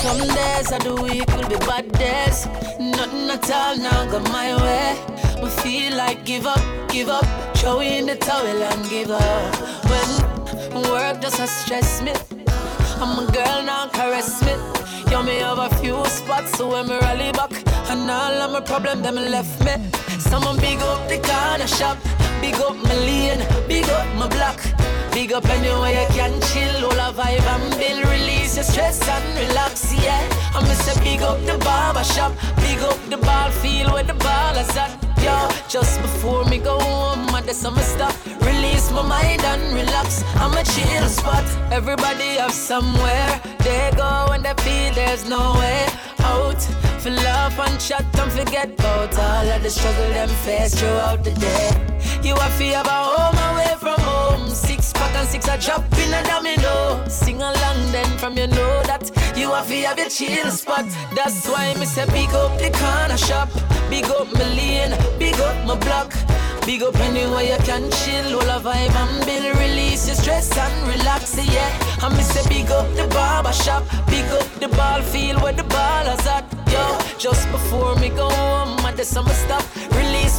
Some 0.00 0.24
days 0.34 0.72
of 0.72 0.80
the 0.82 0.94
week 1.02 1.28
will 1.36 1.48
be 1.48 1.56
bad. 1.66 1.89
At 3.30 3.48
all 3.48 3.76
now 3.76 4.06
go 4.10 4.18
my 4.32 4.56
way. 4.60 5.40
We 5.40 5.50
feel 5.62 5.96
like 5.96 6.24
give 6.24 6.46
up, 6.46 6.60
give 6.88 7.08
up. 7.08 7.24
Throw 7.56 7.78
in 7.78 8.06
the 8.06 8.16
towel 8.16 8.44
and 8.44 8.90
give 8.90 9.10
up. 9.10 9.54
When 9.88 10.82
work 10.90 11.20
just 11.22 11.38
a 11.38 11.46
stress 11.46 12.02
me. 12.02 12.12
I'm 13.00 13.18
a 13.20 13.30
girl 13.30 13.62
now 13.62 13.88
caress 13.88 14.42
me. 14.42 14.54
You 15.12 15.22
me 15.22 15.38
have 15.38 15.60
a 15.60 15.68
few 15.76 16.04
spots 16.06 16.58
so 16.58 16.72
when 16.72 16.88
me 16.88 16.98
rally 16.98 17.30
back 17.30 17.52
and 17.90 18.10
all 18.10 18.42
of 18.42 18.50
my 18.50 18.60
problem 18.60 19.00
them 19.00 19.14
left 19.14 19.64
me. 19.64 19.74
Someone 20.18 20.56
big 20.56 20.80
up 20.80 21.08
the 21.08 21.18
corner 21.18 21.68
shop, 21.68 21.98
big 22.40 22.56
up 22.56 22.76
my 22.82 22.96
lane, 22.96 23.46
big 23.68 23.88
up 23.90 24.08
my 24.16 24.26
block. 24.26 24.58
Big 25.12 25.32
up 25.32 25.44
anywhere 25.46 25.90
you 25.90 26.06
can 26.08 26.40
chill, 26.40 26.84
all 26.84 26.92
a 26.92 27.12
vibe 27.12 27.46
and 27.54 27.78
build, 27.78 28.04
release 28.10 28.56
your 28.56 28.64
stress 28.64 29.06
and 29.08 29.48
relax, 29.48 29.92
yeah. 29.92 30.26
I'm 30.54 30.62
gonna 30.62 30.74
say 30.74 30.98
big 31.02 31.22
up 31.22 31.38
the 31.44 31.58
barber 31.58 32.04
shop, 32.04 32.32
big 32.56 32.78
up 32.80 32.98
the 33.10 33.16
ball 33.18 33.50
field 33.50 33.92
where 33.92 34.04
the 34.04 34.14
ball 34.14 34.56
is 34.56 34.76
at. 34.76 34.90
Yo, 35.22 35.48
just 35.68 36.00
before 36.00 36.44
me 36.46 36.58
go 36.58 36.78
home, 36.80 37.28
I 37.34 37.42
do 37.42 37.52
some 37.52 37.76
stuff. 37.76 38.16
Release 38.40 38.90
my 38.90 39.02
mind 39.02 39.42
and 39.42 39.74
relax. 39.74 40.24
I'm 40.36 40.56
a 40.56 40.64
chill 40.64 41.06
spot. 41.08 41.44
Everybody 41.70 42.38
have 42.38 42.52
somewhere 42.52 43.40
they 43.58 43.90
go 43.96 44.28
when 44.30 44.42
they 44.42 44.54
feel 44.64 44.94
there's 44.94 45.28
no 45.28 45.52
way 45.60 45.86
out. 46.20 46.62
For 47.02 47.10
love 47.10 47.58
and 47.58 47.78
chat, 47.78 48.06
don't 48.12 48.32
forget 48.32 48.70
about 48.78 49.18
all 49.18 49.48
of 49.48 49.62
the 49.62 49.68
struggle 49.68 50.08
them 50.08 50.28
face 50.28 50.74
throughout 50.74 51.22
the 51.22 51.32
day. 51.32 51.68
You 52.22 52.34
have 52.36 52.56
to 52.58 52.64
have 52.76 52.86
a 52.86 53.00
home 53.12 53.38
away 53.50 53.74
from 53.78 54.00
home. 54.00 54.48
Six 54.90 54.98
pack 54.98 55.14
and 55.14 55.28
six 55.28 55.46
a 55.46 55.56
drop 55.56 55.84
in 55.98 56.12
a 56.12 56.22
domino. 56.24 57.06
Sing 57.08 57.40
along 57.40 57.92
then 57.92 58.10
from 58.18 58.36
you 58.36 58.48
know 58.48 58.82
that 58.90 59.08
you 59.36 59.52
have 59.52 59.68
to 59.68 59.74
have 59.82 59.98
your 59.98 60.08
chill 60.08 60.50
spot. 60.50 60.86
That's 61.14 61.46
why 61.46 61.74
me 61.74 61.86
say 61.86 62.06
big 62.06 62.30
up 62.30 62.58
the 62.58 62.70
corner 62.70 63.16
shop, 63.16 63.50
big 63.88 64.06
up 64.06 64.32
my 64.32 64.48
lane, 64.56 64.96
big 65.18 65.38
up 65.38 65.64
my 65.64 65.76
block. 65.76 66.12
Big 66.66 66.82
up 66.82 66.96
anywhere 66.96 67.42
you 67.42 67.56
can 67.64 67.90
chill, 67.90 68.34
all 68.34 68.50
a 68.50 68.60
vibe 68.60 68.94
and 69.02 69.26
build, 69.26 69.56
release 69.58 70.06
your 70.08 70.16
stress 70.16 70.56
and 70.56 70.88
relax, 70.88 71.36
yeah. 71.36 71.70
I 72.02 72.08
me 72.08 72.22
say 72.22 72.46
big 72.48 72.70
up 72.70 72.86
the 72.96 73.06
barber 73.14 73.52
shop, 73.52 73.84
big 74.06 74.26
up 74.26 74.48
the 74.60 74.68
ball 74.68 75.02
field 75.02 75.40
where 75.42 75.52
the 75.52 75.64
ball 75.64 75.90
ballers 76.04 76.26
at, 76.26 76.44
yo. 76.72 76.84
Just 77.18 77.50
before 77.50 77.94
me 77.96 78.08
go 78.10 78.28
home, 78.28 78.78
I 78.84 78.92
do 78.94 79.04
some 79.04 79.28
stuff, 79.28 79.64
release 79.96 80.29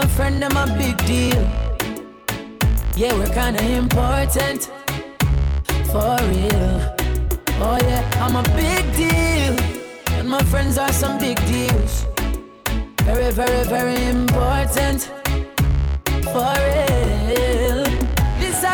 my 0.00 0.06
friend, 0.06 0.44
I'm 0.44 0.56
a 0.56 0.66
big 0.78 0.96
deal. 1.06 1.42
Yeah, 2.94 3.12
we're 3.18 3.34
kinda 3.40 3.60
important, 3.82 4.70
for 5.90 6.16
real. 6.30 6.74
Oh 7.64 7.78
yeah, 7.88 8.02
I'm 8.24 8.36
a 8.36 8.44
big 8.62 8.84
deal, 9.02 9.54
and 10.16 10.28
my 10.28 10.42
friends 10.52 10.78
are 10.78 10.92
some 10.92 11.18
big 11.18 11.38
deals. 11.46 12.06
Very, 13.08 13.32
very, 13.32 13.64
very 13.76 13.98
important. 14.16 15.10
For 16.32 16.52
real. 16.66 17.67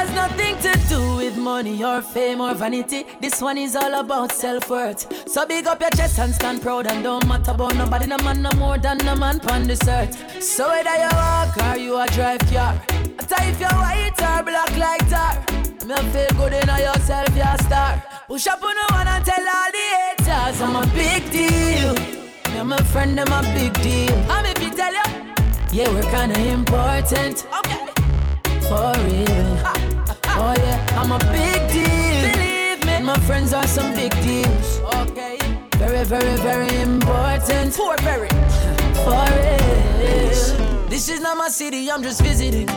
Has 0.05 0.15
nothing 0.15 0.59
to 0.59 0.89
do 0.89 1.17
with 1.17 1.39
money 1.39 1.83
or 1.83 2.03
fame 2.03 2.43
or 2.43 2.53
vanity. 2.53 3.07
This 3.23 3.41
one 3.41 3.57
is 3.57 3.75
all 3.75 3.95
about 4.01 4.33
self 4.33 4.69
worth. 4.69 5.27
So 5.27 5.47
big 5.47 5.67
up 5.67 5.81
your 5.81 5.89
chest 5.93 6.19
and 6.19 6.35
stand 6.35 6.61
proud 6.61 6.87
and 6.87 7.03
don't 7.03 7.27
matter 7.27 7.53
about 7.53 7.75
nobody. 7.75 8.07
No 8.07 8.19
man 8.19 8.43
no 8.43 8.51
more 8.59 8.77
than 8.77 8.99
no 8.99 9.17
man 9.17 9.41
on 9.49 9.67
this 9.67 9.81
earth. 9.89 10.43
So 10.43 10.69
whether 10.69 10.95
you 10.95 11.09
walk 11.11 11.57
or 11.57 11.79
you 11.79 11.97
a 11.99 12.07
drive 12.09 12.41
car, 12.53 12.79
I 12.91 13.49
if 13.49 13.59
you're 13.59 13.71
white 13.71 14.21
or 14.21 14.43
black 14.43 14.77
like 14.77 15.09
tar. 15.09 15.41
Me 15.87 15.97
feel 16.13 16.29
good 16.37 16.53
in 16.53 16.69
yourself, 16.69 17.35
you're 17.35 17.47
a 17.47 17.63
star. 17.63 18.03
Push 18.29 18.47
up 18.49 18.63
on 18.63 18.75
the 18.75 18.95
one 18.95 19.09
and 19.09 19.25
tell 19.25 19.49
all 19.57 19.71
the 19.73 19.87
haters 20.05 20.61
I'm 20.61 20.77
a 20.77 20.87
big 20.93 21.31
deal. 21.31 21.95
Me 22.53 22.59
and 22.59 22.69
my 22.69 22.77
friend, 22.93 23.17
them 23.17 23.33
a 23.33 23.41
big 23.55 23.73
deal. 23.81 24.15
I'm 24.29 24.45
if 24.45 24.63
you 24.63 24.71
tell 24.71 24.93
you. 24.93 25.33
Yeah, 25.73 25.89
we're 25.89 26.03
kinda 26.11 26.39
important. 26.53 27.47
Okay. 27.57 27.89
For 28.69 28.93
real. 29.07 29.94
Oh 30.37 30.55
yeah, 30.57 31.01
I'm 31.01 31.13
a 31.13 31.19
big 31.33 31.61
deal. 31.73 32.33
Believe 32.33 32.85
me. 32.87 33.03
My 33.05 33.19
friends 33.21 33.53
are 33.53 33.67
some 33.67 33.95
big 33.95 34.13
deals. 34.23 34.81
Okay. 35.03 35.39
Very, 35.77 36.05
very, 36.05 36.37
very 36.39 36.81
important. 36.81 37.75
For 37.75 37.97
very. 38.03 38.29
For 39.05 39.25
real. 39.37 39.55
This 40.89 41.09
is 41.09 41.21
not 41.21 41.37
my 41.37 41.49
city, 41.49 41.91
I'm 41.91 42.03
just 42.03 42.21
visiting. 42.23 42.69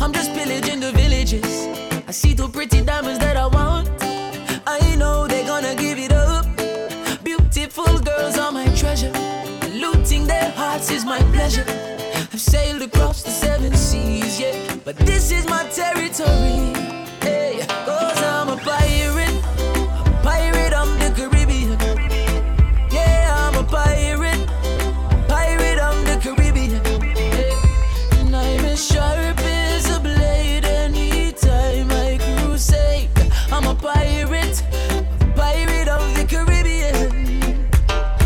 I'm 0.00 0.12
just 0.12 0.32
pillaging 0.32 0.80
the 0.80 0.92
villages. 0.92 1.68
I 2.08 2.10
see 2.10 2.34
two 2.34 2.48
pretty 2.48 2.82
diamonds 2.82 3.18
that 3.20 3.36
I 3.36 3.46
want. 3.46 3.88
I 4.66 4.96
know 4.96 5.26
they're 5.26 5.46
gonna 5.46 5.74
give 5.74 5.98
it 5.98 6.12
up. 6.12 6.46
Beautiful 7.22 7.98
girls 7.98 8.38
are 8.38 8.50
my 8.50 8.66
treasure. 8.74 9.12
Looting 9.74 10.26
their 10.26 10.50
hearts 10.52 10.90
is 10.90 11.04
my 11.04 11.20
pleasure. 11.34 11.64
I've 12.32 12.40
sailed 12.40 12.82
across 12.82 13.22
the 13.22 13.30
seven 13.30 13.74
seas, 13.76 14.40
yeah. 14.40 14.71
But 14.84 14.96
this 14.96 15.30
is 15.30 15.46
my 15.46 15.62
territory. 15.68 16.74
Hey, 17.20 17.64
cause 17.86 18.20
I'm 18.20 18.48
a 18.48 18.56
pirate. 18.56 19.38
A 20.06 20.20
pirate 20.24 20.72
of 20.72 20.88
the 20.98 21.12
Caribbean. 21.14 21.78
Yeah, 22.90 23.32
I'm 23.32 23.54
a 23.54 23.62
pirate. 23.62 24.42
A 24.42 25.24
Pirate 25.28 25.78
of 25.78 26.04
the 26.04 26.18
Caribbean. 26.20 26.82
Hey, 27.14 27.54
and 28.18 28.34
I'm 28.34 28.64
as 28.64 28.84
sharp 28.84 29.38
as 29.38 29.88
a 29.96 30.00
blade 30.00 30.64
anytime 30.64 31.88
I 31.92 32.18
crusade. 32.18 33.08
I'm 33.52 33.66
a 33.66 33.76
pirate. 33.76 34.64
A 35.20 35.26
Pirate 35.36 35.88
of 35.88 36.02
the 36.16 36.24
Caribbean. 36.28 36.94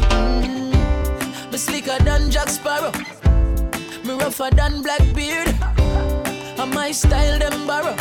Mm, 0.09 1.52
me 1.52 1.59
slicker 1.59 2.02
than 2.02 2.30
Jack 2.30 2.48
Sparrow. 2.48 2.92
Me 4.04 4.14
rougher 4.14 4.48
than 4.57 4.80
Blackbeard. 4.80 5.05
My 6.75 6.93
style 6.93 7.39
them 7.39 7.67
borrow 7.67 7.97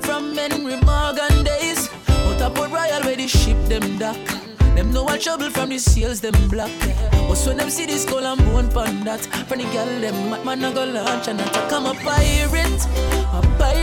from 0.00 0.34
Henry 0.34 0.76
Morgan 0.76 1.44
days. 1.44 1.88
Out 2.08 2.42
of 2.42 2.54
Port 2.54 2.70
Royal 2.70 3.02
where 3.02 3.16
the 3.16 3.26
ship 3.26 3.56
them 3.66 3.98
dock. 3.98 4.16
Them 4.76 4.92
know 4.92 5.06
all 5.08 5.18
trouble 5.18 5.50
from 5.50 5.70
the 5.70 5.78
seals 5.78 6.20
them 6.20 6.34
block. 6.48 6.70
But 7.28 7.38
when 7.46 7.56
them 7.56 7.70
see 7.70 7.86
this 7.86 8.02
skull 8.02 8.26
and 8.26 8.40
bone 8.46 8.68
pon 8.68 9.04
that, 9.04 9.20
from 9.48 9.58
the 9.58 9.64
girl 9.64 10.00
them 10.00 10.30
mad 10.30 10.44
man 10.44 10.64
a 10.64 10.72
go 10.72 10.84
launch 10.84 11.28
and 11.28 11.40
attack. 11.40 11.72
I'm 11.72 11.86
a 11.86 11.94
pirate, 11.94 12.86
a 13.32 13.40
pirate 13.58 13.81